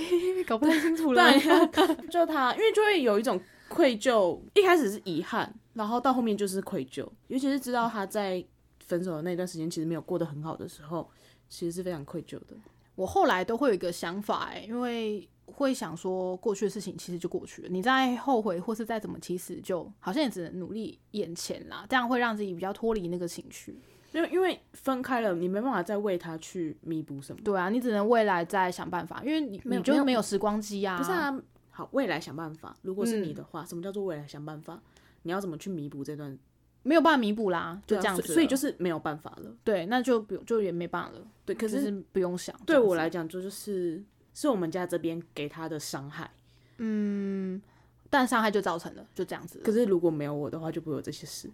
[0.45, 1.31] 搞不太清楚了。
[1.31, 1.39] 对，
[2.10, 8.43] 就他，因为就会有一种愧疚，一开始是遗憾，然后到后面就是愧疚，尤其是知道他在
[8.86, 11.10] 分手的那段时间其实没有过得很好的时候，
[11.47, 12.55] 其实是非常愧疚的。
[12.95, 23.77] 我后来都会有一个想法、哎，因为会想说，过去的事情其实就过去了，你再后悔或是再怎么，其实就好像也只能努力眼前啦，这样会让自己比较脱离那个情绪。
[24.15, 27.41] 因为因为分开了，你没办法再为他去弥补什么。
[27.43, 30.97] 对啊，你只能未来再想办法，因为你你就没有时光机啊。
[30.97, 31.38] 不是啊，
[31.69, 32.75] 好，未来想办法。
[32.82, 34.82] 如果是你的话，什么叫做未来想办法？
[35.23, 36.38] 你要怎么去弥补这段？
[36.84, 39.51] 没有办法弥补啦，就这样子了、所以所以就是没有办法了。
[39.63, 41.19] 对，那就不就也没办法了。
[41.43, 42.56] 对，可是是不用想。
[42.65, 44.01] 对我来讲，就就是
[44.34, 46.30] 是我们家这边给他的伤害。
[46.78, 47.62] 嗯，
[48.10, 49.60] 但伤害就造成了，就这样子。
[49.65, 51.49] 可是如果没有我的话，就不会有这些事。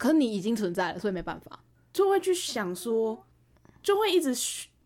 [0.00, 1.60] 可是你已经存在了，所以没办法。
[1.92, 3.22] 就会去想说，
[3.82, 4.34] 就会一直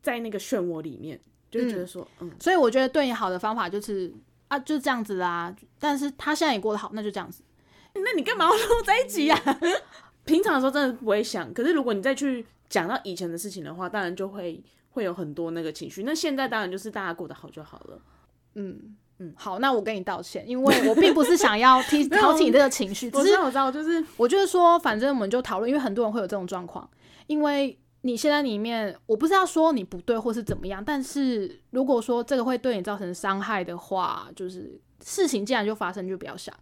[0.02, 1.20] 在那个漩涡里面，
[1.52, 4.12] 就觉得说，嗯，所以我觉得对你好的方法就是
[4.48, 5.54] 啊，就这样子啦。
[5.78, 7.44] 但是他现在也过得好，那就这样子。
[7.94, 9.40] 那你干嘛要录在一起呀、
[10.26, 16.02] 平常的时候真的不会想，可是如果你再去讲到以前的事情的话，当然就会会有很多那个情绪。
[16.02, 18.02] 那现在当然就是大家过得好就好了。
[18.54, 26.88] 嗯嗯，好，那我跟你道歉，因为我并不是想要提 挑起你这个情绪，只是我知道，我知道，就是我就是说，反正我们就讨论，因为很多人会有这种状况，
[27.26, 36.54] 因为你现在里面，我不是要说你不对或是怎么样，但是如果说这个会对你造成伤害的话，就是事情既然就发生，就不要想。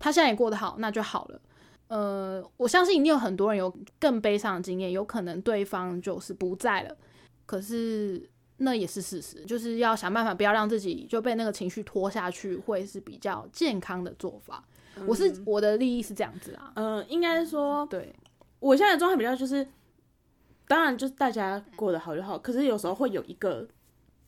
[0.00, 1.40] 他现在也过得好，那就好了。
[1.88, 6.96] 呃，我相信一定有很多人有更悲伤的经验，有可能对方就是不在了，
[7.46, 8.28] 可是
[8.58, 14.62] 那也是事实，就是要想办法不要让自己就被那个情绪拖下去，会是比较健康的做法。
[15.06, 18.12] 我是我的利益是这样子啊，嗯、呃应该说，对，
[18.58, 19.64] 我现在的状态比较就是，
[20.66, 23.64] 当然就是大家过得好就好，可是有时候会有一个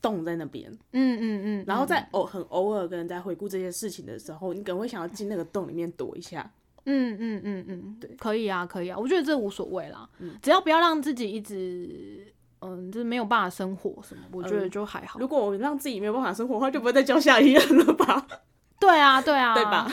[0.01, 6.49] 洞在那边，嗯嗯嗯，然后在偶很偶尔跟人在回顾这些事情的时候，你可能会想要进那个洞里面躲一下。
[6.87, 8.09] 嗯嗯嗯嗯，对。
[8.19, 10.09] 可以啊，可以啊，我觉得这无所谓啦，
[10.41, 15.19] 只要不要让自己一直，嗯，就是没有办法生活什么，我觉得就还好。
[15.19, 18.27] 如果我让自己没有办法生活的话，就不会再交下一任了吧？
[18.81, 19.93] 对啊，对啊，对吧？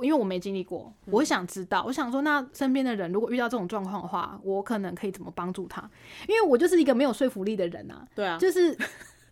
[0.00, 5.82] 因为我没经历过，我想知道，我想说，那身边的人如果遇到这种状况的话，我可能可以怎么帮助他？
[6.28, 8.76] 因为我就是一个没有说服力的人啊，对啊，就是。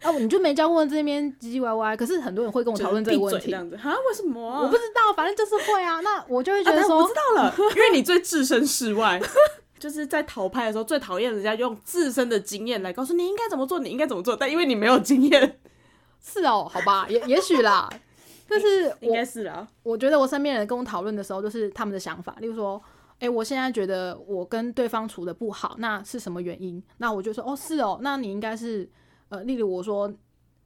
[0.02, 3.92] 哦，你就没教过这边唧唧歪歪，可是很多人会跟我讨论这个问题这，样子啊？
[4.08, 4.62] 为什么啊？
[4.62, 6.00] 我不知道，反正就是会啊。
[6.00, 9.20] 那我就会觉得说，我知道了，因为你最置身事外，
[9.80, 15.60] 就是在逃拍的时候最讨厌人家用自身的经验来告诉你应该怎么做，你应该怎么做，但因为你没有经验，
[16.22, 17.88] 是哦，好吧，也也许啦。
[18.46, 19.66] 但是应该是啦。
[19.82, 22.82] 我觉得我身边人跟我讨论的时候，就是他们的想法，例如说，
[23.20, 26.82] 诶，我现在觉得我跟对方处的不好，那是什么原因？
[26.98, 28.90] 那我就说，哦，是哦，那你应该是，
[29.28, 30.12] 呃，例如我说，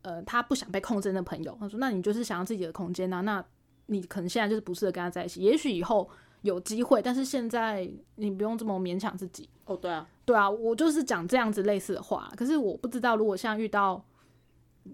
[0.01, 3.45] 呃，他不想被控制的朋友，他说，那你就是想要自己的空间啊，那
[3.87, 6.09] 你可能现在就是不适合跟他在一起，也许以后
[6.45, 9.49] 有机会，但是现在你不用这么勉强自己。
[9.65, 14.05] 哦，对啊，对啊，我就是讲这样子类似的话，可是我不知道如果现在遇到，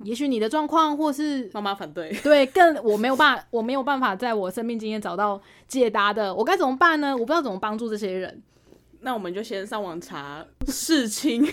[0.04, 2.12] 也许你的状况，或是妈妈反对。
[2.22, 7.12] 对，更我没有办法，我没有办法在我生命经验找到解答的，我该怎么办呢？
[7.12, 8.40] 我不知道怎么帮助这些人，
[9.02, 11.50] 那我们就先上网查事情， 可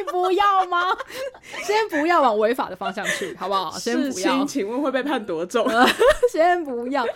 [0.00, 0.84] 以不要吗？
[1.66, 3.70] 先不要往违法的方向去，好不好？
[3.78, 5.68] 先不要，，请问会被判多重？
[6.32, 7.06] 先不要。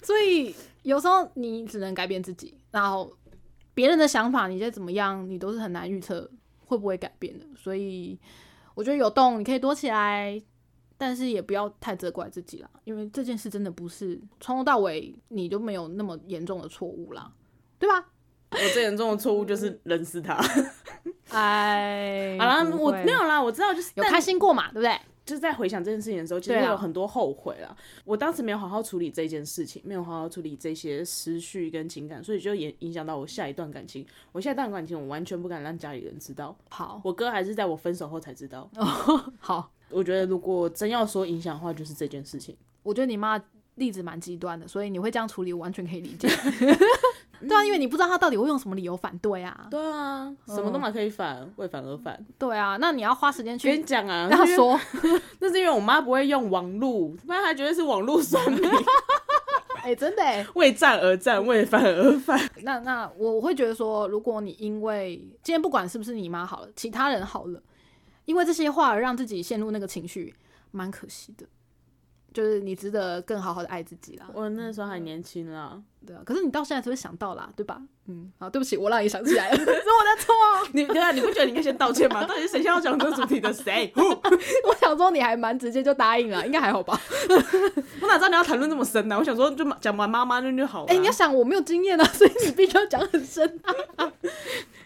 [0.00, 3.12] 所以有时候你只能改变自己，然后
[3.74, 6.30] 别人的想法，你再怎么样，你都是很难预测
[6.64, 7.44] 会不会改变的。
[7.56, 8.16] 所以
[8.74, 10.40] 我觉得有洞，你可以躲起来。
[10.96, 17.32] 但是也不要太责怪自己啦，因为这件事真的不是从头到尾你都没有那么严重的错误啦，
[17.80, 18.06] 对吧？
[18.52, 20.40] 我最严重的错误就是认识他。
[21.30, 24.96] 哎，好啦，我没有啦，我知道，就是有开心过嘛，对不对？
[25.24, 27.74] 就是在回想这件事情的时候，其实有很多后悔啦。
[28.04, 34.06] 我当时没有好好处理这件事情，没有好好处理这些思绪跟情感，所以就也影响到我下一段感情。
[34.32, 36.54] 我下一段感情，我完全不敢让家里人知道。
[36.68, 38.70] 好，我哥还是在我分手后才知道。
[39.40, 42.54] 好，我觉得如果真要说影响的话，就是这件事情。
[42.82, 43.42] 我觉得你妈
[43.76, 46.28] 例子蛮极端的，所以你会这样处理，我完全可以理解。
[47.48, 49.66] 对啊，因为你不知道他到底会用什么理由反对啊。
[49.70, 52.18] 对啊，什么都嘛可以反，为反而反。
[52.38, 54.78] 对啊，那你要花时间去跟去你讲啊，跟他说，
[55.40, 58.62] 那是因为我妈不会用网络，不然她绝对是网络酸民。
[59.82, 62.40] 哎、真的哎、为战而战，为反而反。
[62.62, 67.62] 那那我会觉得说，如果你因为今天不管是不是你妈好了，其他人好了，
[68.24, 70.34] 因为这些话而让自己陷入那个情绪，
[70.70, 71.44] 蛮可惜的。
[72.34, 76.20] 就是你值得更好好的爱自己啦，我那时候还年轻啦，对啊。
[76.26, 77.80] 可是你到现在才会想到啦，对吧？
[78.06, 79.78] 嗯，好，对不起，我让你想起来了， 是我的
[80.18, 80.34] 错。
[80.72, 82.24] 你对啊，你不觉得你应该先道歉吗？
[82.26, 83.52] 到底是谁先要讲这个主题的？
[83.52, 83.90] 谁？
[83.96, 87.00] 我想说你还蛮直接就答应了，应该还好吧？
[88.02, 90.86] 我哪知道你要谈论这么深呢、我想说就讲完妈妈那就好了。
[90.88, 93.60] 哎、你要想我没有经验啊，所以你必须要讲很深
[93.96, 94.12] 啊。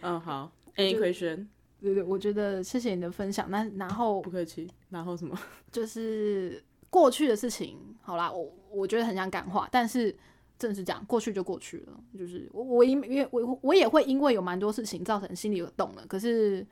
[0.02, 1.48] 嗯好，A 亏轩，
[1.80, 3.50] 对对，我觉得谢谢你的分享。
[3.50, 4.70] 那然后不客气。
[4.90, 5.36] 然后什么？
[5.72, 10.14] 就是过去的事情，好啦，我我觉得很想感化，但是
[10.58, 11.92] 正是这样，过去就过去了。
[12.18, 16.66] 就是我我因因为我我也会因为有蛮多事情造成心里有动了，可是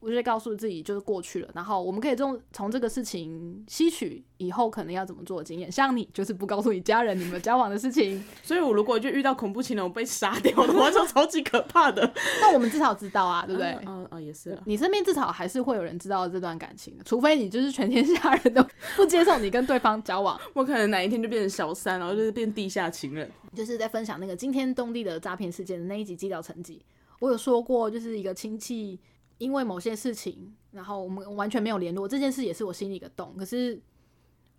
[0.00, 5.70] 我就会告诉自己就是过去了，然后我们可以从从这个事情吸取以后可能要怎么做的经验。
[5.70, 12.10] 像你就是不告诉你家人你们交往的事情， 所以我如果就遇到恐怖情人，我被杀掉的话，就超级可怕的，
[12.40, 13.76] 那我们至少知道啊，对不对？
[13.86, 14.62] 嗯嗯，也是啊。
[14.64, 18.64] 你身边至少还是会有人知道这段感情的，除非你就是全天下人都
[18.96, 20.40] 不接受你跟对方交往。
[20.54, 23.30] 我可能哪一天就变成小三，然后就是变地下情人。
[23.54, 26.80] 就是在分享那个惊天动地的诈骗事件的那一集基调成绩，
[27.18, 28.98] 我有说过，就是一个亲戚
[29.40, 33.80] 因为某些事情，然后我们完全没有联络，这件事也是我心里一个洞，可是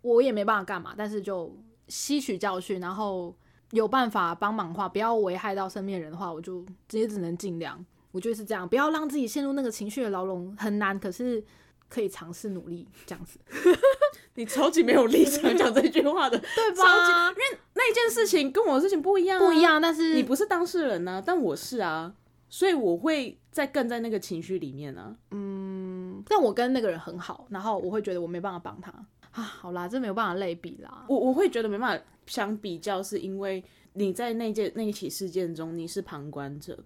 [0.00, 3.32] 我也没办法干嘛，但是就吸取教训，然后
[3.70, 11.42] 有办法帮忙的话，不要危害到身边人的话，我就直接只能尽量，我觉得是这样，不要让自己陷入那个情绪的牢笼，很难，可是
[11.88, 13.38] 可以尝试努力这样子，
[14.34, 19.60] 你超级没有立场讲这句话的，对吧，因为那一件事情跟我的事情不一样、啊不一。
[19.60, 22.12] 样，但是你不是当事人呐、但我是啊，
[22.52, 26.22] 所以我会在更在那个情绪里面呢啊。
[26.26, 28.92] 但我跟那个人很好，然后我会觉得我没办法帮他
[29.30, 29.42] 啊。
[29.42, 31.06] 好啦，这没有办法类比啦。
[31.08, 36.78] 我我会觉得没办法相比较，是因为你在那件那一起事件中你是旁观者，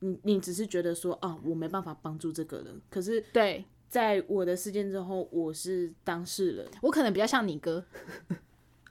[0.00, 7.82] 你你只是觉得说啊，我没办法帮助这个人，可是对在我的事件之后，我是当事人我可能比较像你哥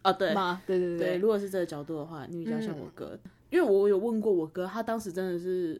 [0.02, 0.64] 啊， 对吗？
[0.66, 3.18] 对对对，对如果是这个角度的话，你比较像我哥，
[3.52, 5.80] 因为我有问过我哥，他当时真的是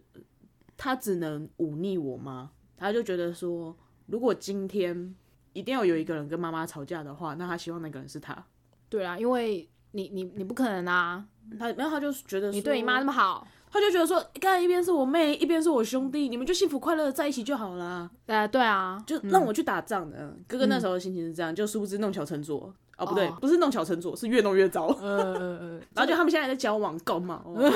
[0.78, 3.76] 他只能忤逆我妈，他就觉得说，
[4.08, 5.16] 如果今天
[5.54, 8.46] 一定要有一个人跟妈妈吵架的话，那他希望那个人是他。
[8.90, 11.26] 对啊，因为你你你不可能啊，
[11.60, 18.10] 他然后他就觉得你对你妈那么好，他就觉得说，刚才一边是我妹，一边是我兄弟，你们就幸福快乐的在一起就好啦。
[18.26, 20.38] 呃，对啊，就让我去打仗的。
[20.48, 22.74] 哥哥那时候的心情是这样，就殊不知弄巧成拙。
[22.98, 24.88] 哦，不对，哦不是弄巧成拙，是越弄越糟。
[25.02, 27.42] 呃呃呃， 然后就他们现在在交往，搞嘛？
[27.44, 27.60] 哦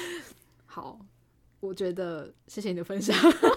[0.66, 0.98] 好，
[1.66, 3.16] 我觉得谢谢你的分享，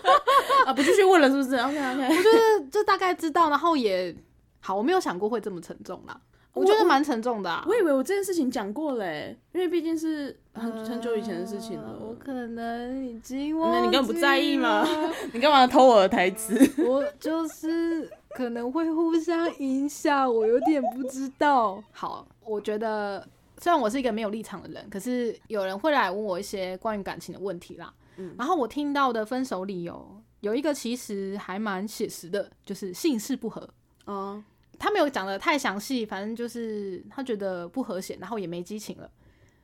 [0.66, 2.04] 啊，不继续问了是不是？OK OK。
[2.04, 4.16] 我觉得就大概知道，然后也
[4.60, 6.20] 好，我没有想过会这么沉重啦，
[6.54, 7.64] 我觉得蛮沉重的、啊。
[7.68, 12.16] 我以为我这件事情讲过嘞，因为毕竟是很很久以前的事情了我。
[12.16, 14.86] 可能已经那忘你根本不在意吗？
[15.32, 16.58] 你干嘛偷我的台词？
[16.84, 21.82] 我就是可能会互相影响，我有点不知道。
[21.92, 23.26] 好，我觉得
[23.60, 27.94] 虽然我是一个没有立场的人，可是有人会来问我一些关于感情的问题啦。
[28.20, 33.68] 嗯然后我听到的分手理由有一个其实还蛮写实的，就是姓氏不合。
[34.06, 34.44] 哦，
[34.78, 39.10] 他没有讲的太详细，反正就是他觉得不和谐，然后也没激情了。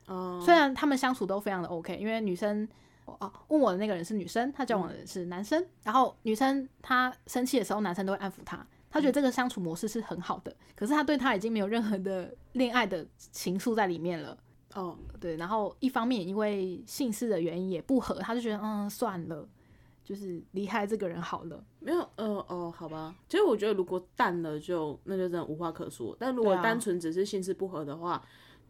[0.08, 2.68] 哦，虽然他们相处都非常的 OK，因为女生
[3.06, 14.38] 哦问我的那个人是女生，他交往的人是男生，然后女生她生气的时候，男生都会安抚她，她觉得这个相处模式是很好的，可是她对他已经没有任何的恋爱的情愫在里面了。
[14.76, 19.48] 哦，对，然后一方面因为姓氏的原因也不合，他就觉得嗯算了，
[20.04, 21.64] 就是离开这个人好了。
[21.80, 23.16] 没有，呃，哦，好吧。
[23.28, 26.16] 其实我觉得，如果淡了就那就真的无话可说。
[26.20, 28.22] 但如果对啊单纯只是性事不合的话，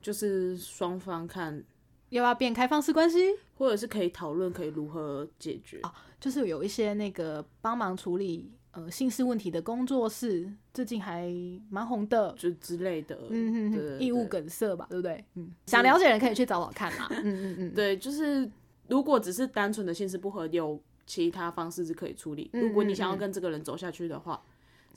[0.01, 1.63] 就是双方看，
[2.09, 3.19] 要不要变开放式关系？
[3.57, 5.81] 或者是可以讨论，可以如何解决。
[6.19, 11.31] 就是有一些那个帮忙处理呃性事问题的工作室，最近还
[11.69, 12.33] 蛮红的。
[12.37, 15.23] 就之类的，嗯哼对哼，对义务梗塞吧，对不对？
[15.35, 17.07] 嗯，想了解的人可以去找找看啦。
[17.23, 18.49] 嗯嗯嗯，对，就是
[18.87, 22.49] 如果只是单纯的性事不合，有其他方式是可以处理。
[22.53, 24.41] 嗯如果你嗯嗯想要跟这个人走下去的话，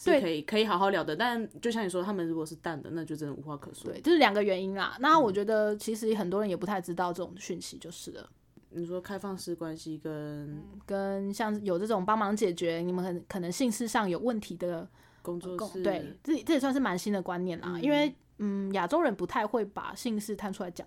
[0.04, 1.14] 对是可以可以好好聊的。
[1.14, 4.00] 但就像你说，他们如果是淡的，那就真的无话可说对，。
[4.00, 4.96] 就是两个原因啦。
[5.00, 8.28] 那我觉得其实很多人也不太知道这种讯息，就是了。
[8.70, 14.88] 你说开放式关系跟跟像有这种帮忙解决你们可能可能姓氏上有问题的
[15.22, 17.78] 工作室，对，这这也算是蛮新的观念啦。
[17.80, 20.86] 因为嗯，亚洲人不太会把姓氏摊出来讲。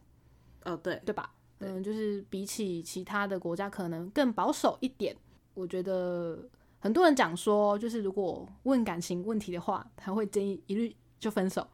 [0.64, 1.34] 哦对，对吧？
[1.60, 5.16] 嗯，就是比起其他的国家，可能更保守一点。
[5.54, 6.48] 我觉得
[6.80, 11.68] 很多人讲说，就是如果问感情问题的话，他会建议一律就分手，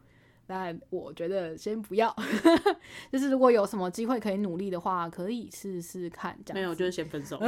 [0.48, 2.16] 但我觉得先不要。
[3.12, 6.36] 就是如果有什么机会可以努力的话，可以试试看。
[6.46, 7.38] 这样没有，就是先分手。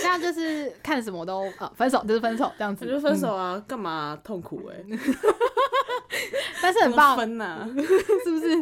[0.00, 4.76] 现在就是看什么都啊分手就是分手这样子，就分手啊，干嘛痛苦哎？
[6.62, 7.66] 但是很棒，分呐，
[8.24, 8.52] 是不是？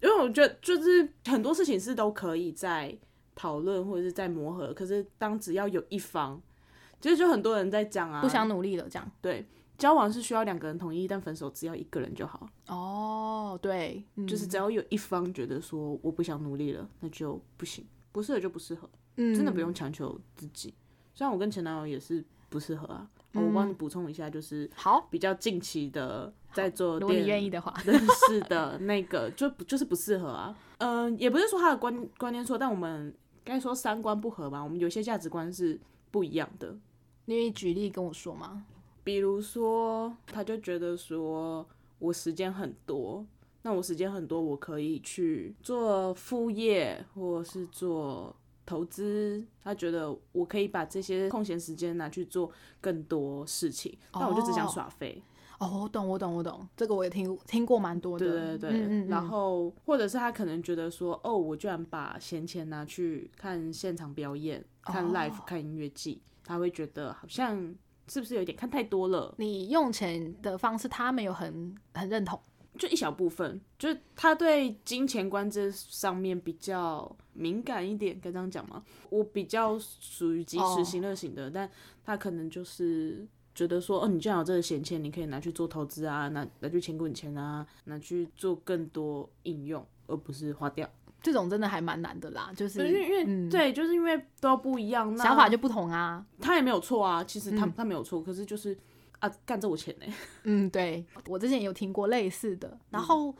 [0.00, 2.96] 因为我觉得就是很多事情是都可以在
[3.34, 6.40] 讨论或者是在磨合，可是当只要有一方，
[7.00, 9.10] 其实就很多人在讲啊，不想努力了这样。
[9.20, 9.44] 对，
[9.78, 12.46] 交往是需要两个人同意，但分手只要一个人就好。
[12.66, 20.74] 哦，对，就是只要有一方觉得说我不想努力了，那就不行，不适合就不适合，真的不用强求自己。
[21.14, 23.08] 虽然我跟前男友也是不适合啊。
[23.34, 27.94] 我帮你补充一下，就是好比较近期的在做，如果你愿意的话， 认
[28.26, 30.56] 识的那个就就是不适合啊。
[30.78, 33.14] 嗯，也不是说他的观观念错，但我们
[33.44, 34.64] 该说三观不合吧。
[34.64, 35.78] 我们有些价值观是
[36.10, 36.74] 不一样的。
[37.26, 38.64] 你愿意举例跟我说吗？
[39.08, 41.66] 比如说，他就觉得说
[41.98, 43.24] 我时间很多，
[43.62, 48.36] 那我时间很多，我可以去做副业，或是做。
[48.66, 52.52] 投资，他觉得我可以把这些空闲时间拿去做
[52.82, 55.22] 更多事情，那我就只想耍废。
[55.58, 58.58] 哦，我懂，我懂，我懂，这个我也听听过蛮多的。
[58.58, 67.74] 对对对，然后或者是他可能觉得说，哦，我居然把闲钱拿去看现场表演、看 live、看音乐季，他会觉得好像
[68.08, 69.34] 是不是有点看太多了？
[69.38, 72.40] 你用钱的方式，他没有很很认同。
[72.78, 78.84] 就一小部分，就是他对金钱观这上面比较敏感一点，该这样讲吗？
[79.10, 81.68] 我比较属于及时行乐型的，但
[82.04, 90.88] 他可能就是觉得说，哦，你既然有这个闲钱，你可以拿去做投资啊，拿拿去钱滚钱啊，拿去做更多应用，而不是花掉。
[91.28, 96.24] 这种真的还蛮难的啦，就是因为因为对，就是因为都不一样，想法就不同啊。
[96.40, 98.76] 他也没有错啊，其实他他没有错，可是就是。
[99.20, 100.06] 啊，干这我钱呢？
[100.44, 103.34] 嗯，对，我之前有听过类似的，然后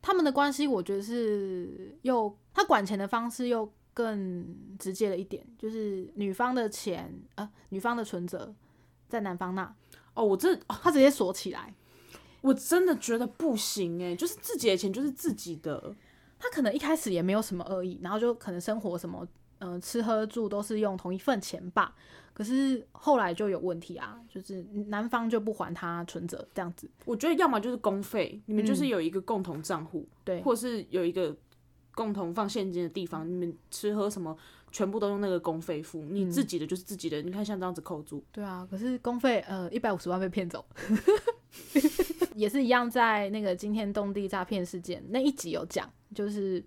[0.00, 4.46] 他们的关系，我觉得是又他管钱的方式又更
[4.78, 8.54] 直接了一点，就是女方的钱，呃，女方的存折
[9.08, 9.74] 在男方那。
[10.14, 11.74] 哦，我这他直接锁起来，
[12.40, 15.96] 我真的觉得不行哎，就是自己的钱就是自己的，
[16.38, 19.26] 他可能一开始也没有什么恶意，然后就可能生活什么，
[19.58, 21.94] 嗯，吃喝住都是用同一份钱吧。
[22.32, 26.90] 可是后来就有问题啊，就是男方就不还他存折这样子。
[27.04, 31.36] 我觉得要么就是公费，你们就是有一个共同账户，对，或是有一个
[31.94, 34.36] 共同放现金的地方，你们吃喝什么
[34.72, 37.22] 全部都用那个公费付，你自己的就是自己的。
[37.22, 38.66] 你看像这样子扣住，对啊。
[38.68, 40.66] 可是公费呃一百五十万被骗走，
[42.34, 46.64] 也是一样，在那个惊天动地诈骗事件那一集有讲，就是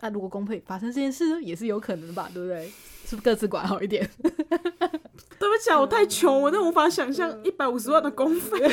[0.00, 2.66] 那如果公费发生这件事，也是有可能吧，对不对？
[3.04, 4.06] 是不是各自管好一点？
[4.20, 8.58] 对不起，啊，我太穷，我都无法想象一百五十万的公费。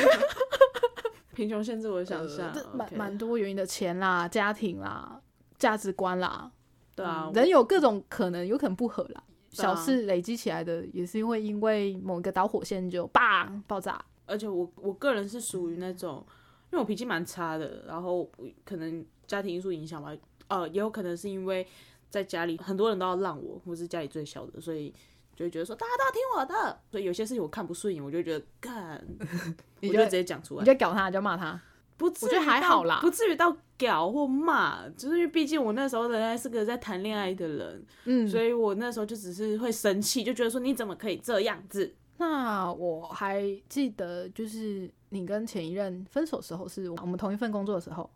[1.33, 5.21] 贫穷限制我的想象，蛮蛮多原因的钱啦、家庭啦、
[5.57, 6.51] 价值观啦，
[6.95, 9.23] 对啊，人有各种可能，有可能不合啦。
[9.51, 14.03] 小事累积起来的，也是因为因为某一个导火线就叭爆炸。
[14.25, 16.25] 而且我我个人是属于那种，
[16.71, 18.29] 因为我脾气蛮差的，然后
[18.65, 20.15] 可能家庭因素影响吧，
[20.47, 21.65] 呃，也有可能是因为。
[22.07, 24.93] 在家里很多人都要让我，我是家里最小的，所以
[25.35, 26.79] 就会觉得说大家都要听我的。
[26.89, 29.05] 所以有些事情我看不顺眼，我就觉得干，
[29.83, 30.61] 我就直接讲出来。
[30.61, 31.59] 你就搞他，就骂他，
[31.97, 41.93] 不至于还好啦，不至于到搞或骂，就是因为毕竟我那时候仍然是个在谈恋爱的人，嗯，所以我那时候就只是会生气，就觉得说你怎么可以这样子？
[42.17, 48.09] 那我还记得，就是你跟前一任分手时候，是我们同一份工作的时候。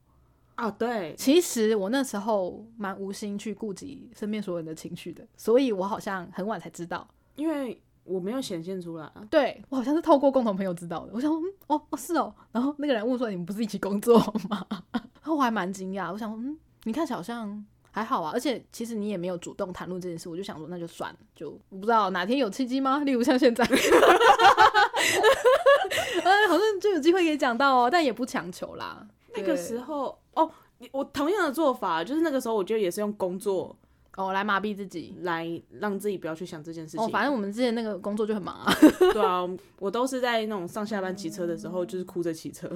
[0.59, 7.07] 啊，对，其实我那时候蛮无心去顾及身边所有人的情绪的，所以我好像很晚才知道，
[7.37, 9.09] 因为我没有显现出来。
[9.29, 11.31] 对我好像是透过共同朋友知道的，我想，
[11.67, 14.65] 哦哦是哦，然后那个人问说你们不是一起工作吗？
[14.91, 22.99] 然后我还蛮惊讶，我想，嗯，你看好像还好啊，而且其实你也没有主动谈论这件事，我就想说那就算了，就不知道哪天有契机吗？
[23.05, 23.69] 例如像现在，哎，
[26.49, 29.07] 好像就有机会可以讲到哦，但也不强求啦。
[29.35, 33.75] 那个时候哦，你我同样的做法就是那个时候，我觉得也是用工作
[34.15, 37.01] 哦来麻痹自己，来让自己不要去想这件事情。
[37.01, 38.73] 哦，反正我们之前那个工作就很忙啊。
[39.13, 39.47] 对啊，
[39.79, 42.69] 我都是在那种上下班骑车的时候，就是哭着骑车。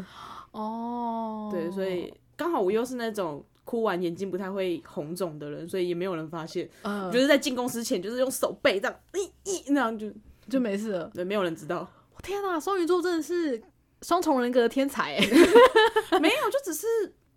[0.52, 6.70] 哦，对，所以刚好我又是那种哭完眼睛不太会红肿的人，所以也没有人发现。
[6.82, 10.12] 嗯，就是在进公司前，就是用手背这样，一一那样就
[10.50, 11.10] 就没事了。
[11.14, 11.88] 对，没有人知道。
[12.22, 13.64] 天哪，双鱼座真的是。
[14.06, 15.18] 双重人格的天才，
[16.20, 16.86] 没有，就只是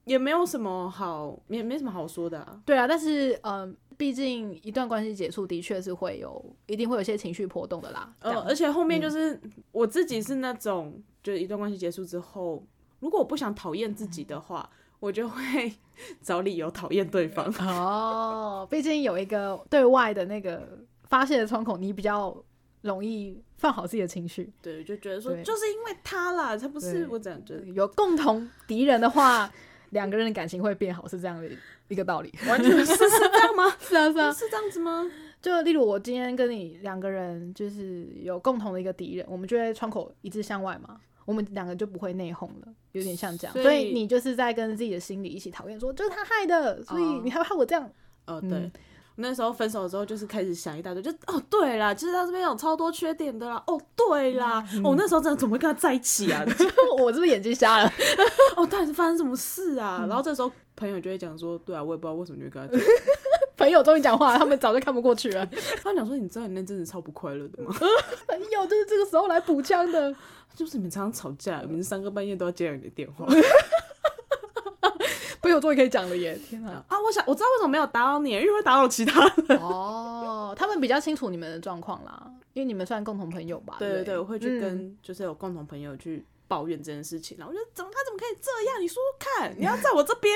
[0.06, 2.60] 也没有什么好，也没什么好说的啊。
[2.64, 8.14] 对啊，但是嗯，毕竟一段关系结束，的确是会有，一定会有一些情绪波动的啦。
[8.20, 9.38] 呃，而且后面就是
[9.72, 12.64] 我自己是那种，就是一段关系结束之后，
[13.00, 15.74] 如果我不想讨厌自己的话，我就会
[16.22, 17.52] 找理由讨厌对方。
[17.66, 20.78] 哦，毕竟有一个对外的那个
[21.08, 22.36] 发泄的窗口，你比较
[22.82, 24.52] 容易放好自己的情绪。
[24.62, 29.52] 对，就觉得说就是因为他啦，他不是我这样觉得，有共同敌人的话，
[29.90, 31.48] 两个人的感情会变好，是这样的
[31.88, 32.32] 一个道理。
[32.48, 33.64] 完全是是这样吗？
[33.80, 34.32] 是啊，是啊。
[34.32, 35.10] 是这样子吗？
[35.40, 43.52] 就例如我今天跟你两个人，就是有共同的一个敌人，我们就在窗口一致向外嘛，我们两个就不会内讧了，有点像这样。
[43.62, 47.88] 所以你就是在跟自己的心里一起讨厌，说就是他害的，所以哦你害我这样。
[48.26, 48.70] 哦，嗯对。
[49.16, 53.62] 那时候分手之后，就是开始想一大堆，就哦对啦，其实他这边有超多缺点的啦。
[53.66, 56.44] 哦对啦，嗯哦那时候真的怎么会跟他在一起啊？
[56.98, 57.92] 我是不是眼睛瞎了？
[58.56, 59.98] 哦到底是发生什么事啊？
[60.02, 62.84] 嗯然后这时候朋友就会讲说，对啊，我也不知道为什么就会跟他。
[63.56, 65.46] 朋友终于讲话了，他们早就看不过去了。
[65.82, 67.74] 他讲说，你知道你那阵子超不快乐的吗？
[68.28, 70.14] 朋友就是这个时候来补枪的。
[70.54, 73.26] 就是你们常常吵架，你们三更半夜都要接到你的电话。
[75.56, 76.38] 朋友终于可以讲了耶！
[76.48, 76.70] 天哪！
[76.88, 79.58] 啊，我想我知道为什么没有打扰你，因为会打扰其他人。
[79.58, 83.76] 哦，他们比较清楚你们的状况啦，因为你们算共同朋友吧？
[83.78, 88.80] 对对对对，我会去嗯跟就是有共同朋友去抱怨这件事情，然后我就怎么他怎么可以这样？
[88.80, 90.34] 你说说看， 你要在我这边。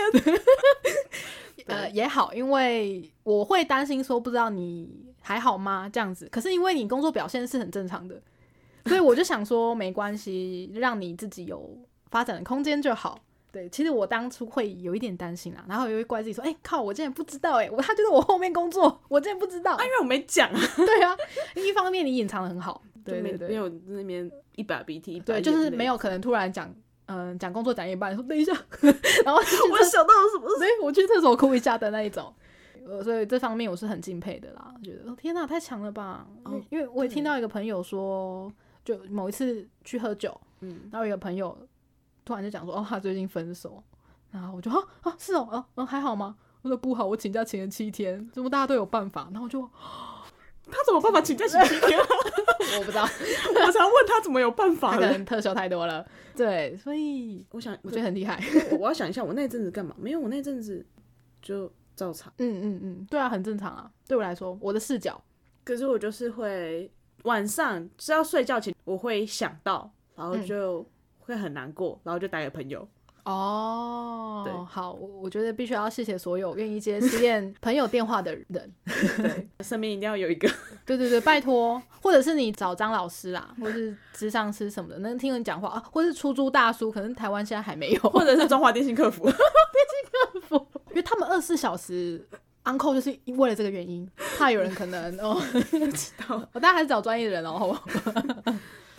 [1.67, 4.89] 呃，也好，因为我会担心说不知道你
[5.21, 8.21] 还好吗这样子，可是因为你工作表现是很正常的，
[8.87, 11.79] 所以我就想说没关系，让你自己有
[12.11, 13.21] 发展的空间就好。
[13.53, 19.85] 对，其实我当初会有一点担心啦，然后也会怪自己说，哎、靠，我竟然不知道、哎，我他就在我后面工作，我竟然不知道啊，。
[19.85, 21.17] 因为我没讲啊， 对啊，
[21.57, 26.73] 一方面你隐藏的很好，对对对，没有那边一把鼻涕一把对，就是泪没有可能突然讲，
[27.07, 28.53] 嗯、讲工作讲一半说等一下，
[29.25, 29.43] 然后我
[29.85, 32.33] 想到了什么所以，我去厕所哭一下的那一种。
[32.87, 36.27] 呃，所以这方面我是很敬佩的啦，觉得哦天哪，太强了吧！
[36.47, 38.51] 因为哦因为我也对听到一个朋友说，
[38.85, 41.57] 就某一次去喝酒，嗯，然后有一个朋友
[42.31, 43.83] 突然就讲说，哦，他最近分手，
[44.31, 46.37] 然后我就啊啊是哦，哦、哦还好吗？
[46.63, 49.29] 我说不好，我请假请了七天，怎么大家都有办法？
[49.33, 49.61] 然后我就
[50.71, 51.99] 他怎么办法请假请七天？
[52.79, 55.03] 我不知道，我常问他怎么有办法的。
[55.03, 56.07] 他可能特效太多了，
[56.37, 58.41] 对，所以我想，我觉得很厉害。
[58.71, 59.93] 我我要想一下，我那阵子干嘛？
[59.99, 60.87] 没有，我那阵子
[61.43, 62.33] 就照常。
[62.39, 63.91] 嗯嗯嗯，对啊，很正常啊。
[64.07, 65.21] 对我来说，我的视角，
[65.65, 66.89] 可是我就是会
[67.25, 70.87] 晚上只要睡觉前，我会想到，然后就
[71.31, 72.87] 会很难过，然后就打给朋友。
[73.25, 78.73] 哦，对好，我我觉得必须要谢谢所有愿意接实验 朋友电话的人。
[78.87, 80.49] 对，身边一定要有一个。
[80.87, 89.25] 对对对，拜托，或者是你找张老师啦，或是智商师什么的，能听人讲话啊，或是出租大叔，可能台湾现在还没有，或者是中华电信客服。
[89.25, 92.27] 电信客服因为他们二十四小时
[92.65, 96.39] uncle 就是为了这个原因，怕有人可能哦，知道。
[96.55, 97.85] 大家还是找专业的人哦，好不好？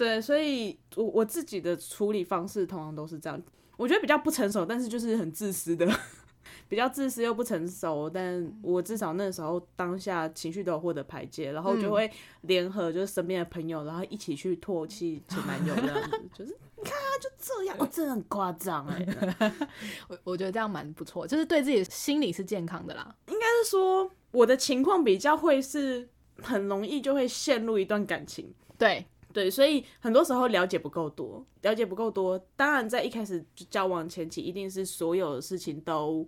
[0.02, 3.40] 对，所以我我自己的处理方式通常都是这样。
[3.78, 5.88] 我觉得比较不成熟，但是就是很自私的，
[6.68, 8.10] 比较自私又不成熟。
[8.10, 12.10] 但我至少那时候当下情绪都有获得排解，然后就会
[12.42, 19.06] 联合就是身边的朋友，然后一起去唾弃前男友这样子，就是 你看啊就这样，哦，真的很夸张 哎。
[20.08, 23.16] 我我觉得这样蛮不错，就是对自己的心理是健康的啦。
[23.28, 26.10] 应该是说我的情况比较会是
[26.42, 32.40] 很容易就会陷入一段感情，对，对，所以很多时候了解不够多，了解不够多。
[32.56, 36.28] 当然，在一开始就交往前期，一定是所有的事情都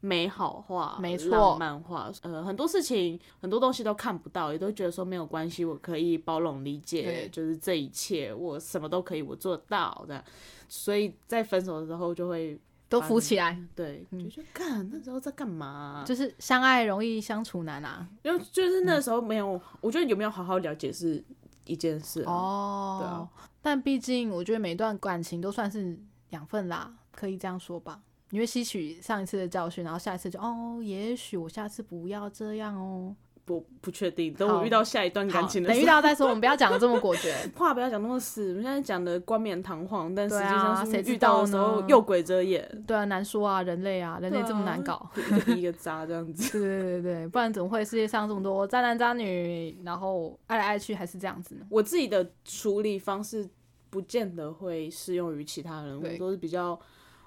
[0.00, 2.12] 美好化、没错浪漫化。
[2.22, 10.22] 呃，很多事情、很多东西都看不到，也都觉得说没有关系，我可以包容理解，就是这一切，我什么都可以，我做得到的。
[10.68, 18.06] 所以在分手的时候就会都浮起来，对，就觉得干那时候在干嘛啊、就是相爱容易相处难啊。
[18.22, 21.22] 因为就是那时候没有，我觉得有没有好好了解是
[21.66, 22.32] 一件事、啊。
[22.32, 25.98] 哦，对啊，但毕竟我觉得每段感情都算是
[26.30, 28.00] 养分啦，可以这样说吧。
[28.30, 33.14] 你会吸取上一次的教训，然后下一次就哦，也许我下次不要这样哦。
[33.44, 37.34] 不不确定，等我遇到下一段感情的时候遇，到再说，我们不要讲的这么果决。
[37.54, 38.48] 话不要讲那么死。
[38.48, 45.10] 我们现在讲的冠冕堂皇，但实际上是谁遇到的时候又鬼遮眼，对啊，难说啊，人类啊，人类这么难搞。
[45.16, 46.58] 一个一个渣这样子。
[46.58, 51.66] 对 对对对，不然怎么会世界上这么多渣男渣女，然后爱来爱去还是这样子呢？
[51.68, 53.46] 我自己的处理方式
[53.90, 56.78] 不见得会适用于其他人，我都是比较。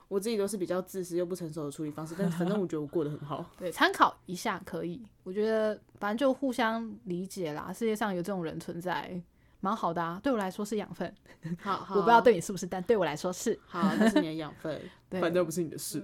[0.08, 3.45] 我自己都是比较自私又不成熟的处理方式，但反正我觉得我过得很好。
[3.60, 5.01] 对，参考一下可以。
[5.24, 9.22] 我觉得反正就互相理解啦，世界上有这种人存在，
[9.60, 10.20] 蛮好的啊。
[10.24, 11.14] 对我来说是养分，
[11.62, 13.60] 好， 好我不知道对你是不是，但对我来说是。
[13.68, 16.01] 好，那是你的养分， 对反正不是你的事。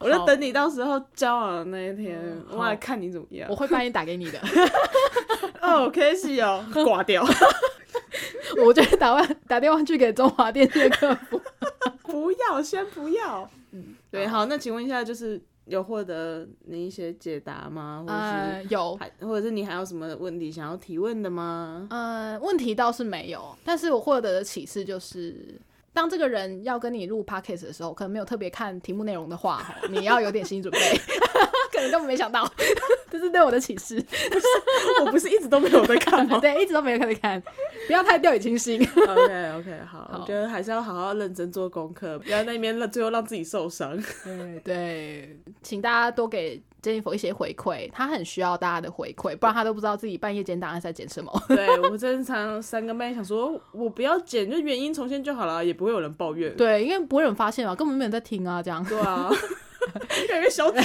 [0.00, 2.20] 我就等你到时候交往的那一天，
[2.50, 3.56] 我来看你怎么样我。
[3.56, 4.38] 会半夜打给你的，
[5.60, 7.24] 哦，可惜哦，挂掉。
[8.64, 11.40] 我就会打完打电话去给中华电信的客服。
[12.32, 13.48] 要，先不要。
[13.72, 18.02] 嗯，对，好，那请问一下，就是有获得你一些解答吗？
[18.02, 21.86] 或者呃，是有，还，或者是你还有什么问题想要提问的吗？
[21.90, 25.60] 呃，问题倒是没有，但是我获得的启示就是，
[25.92, 30.78] 当这个人要跟你录 podcast 的时候，可能没有特别看题目内容的话，吼 你要有点心理准备，
[31.72, 32.50] 可能根本没想到，
[33.10, 34.02] 这是对我的启示。
[35.04, 37.40] 我不是一直都没有在看吗对，一直都没有在看，
[37.86, 38.80] 不要太掉以轻心。
[38.96, 43.96] ？OK OK，好，好我觉得还是要好好认真做功课，不要在那边让最后让自己受伤。
[44.24, 51.30] 对对，请大家多给 Jennifer 一些回馈，他很需要大家的回馈，不然他都不知道自己半夜剪档案在剪什么。
[51.48, 56.54] 对我真的常常三更半夜想说，我不要剪，就原音重现就好了，也不会有人抱怨。
[56.56, 58.84] 对，因为不会有人发现嘛，根本没有人在听啊，这样。
[58.84, 59.30] 对啊，
[60.28, 60.80] 越来越小姐。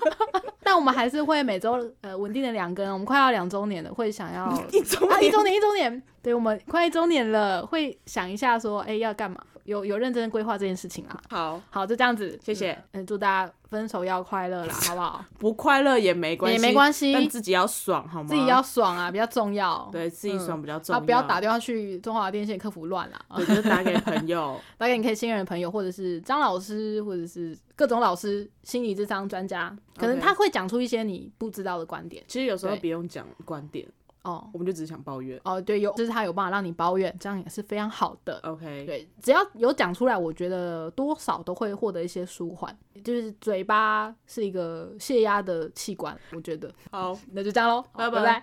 [0.62, 9.38] 但我们还是会每周呃稳定的两更，我们快要两周年了，会想要一周啊一周年一周年，对我们快一周年了，会想一下说，哎、要干嘛？
[9.64, 11.20] 有有认真规划这件事情啊。
[11.28, 12.78] 好，好，就这样子，谢谢。
[12.92, 15.24] 嗯，祝大家分手要快乐啦，好不好？
[15.38, 18.28] 不快乐也没关系，也没关系但自己要爽好吗？
[18.28, 19.88] 自己要爽啊，比较重要。
[19.90, 24.60] 对自己爽比较重啊，要，不要打电话去中华电信客服乱啦，对，就是打给朋友。
[24.78, 32.22] 打给你可以信任的朋友，或者是张老师，或者是各种老师、心理智商专家，可能他会讲出一些你不知道的观点。
[32.28, 33.86] 其实有时候不用讲观点，
[34.24, 35.40] 哦我们就只是想抱怨。
[35.44, 38.38] 哦，对，有就是他有办法让你抱怨，这样也是非常好的。
[38.42, 42.76] OK，对，只要有讲出来，我觉得多少都会获得一些舒缓。
[43.02, 46.72] 就是嘴巴是一个泄压的器官，我觉得。
[46.90, 48.42] 好，那就这样喽，拜拜拜拜。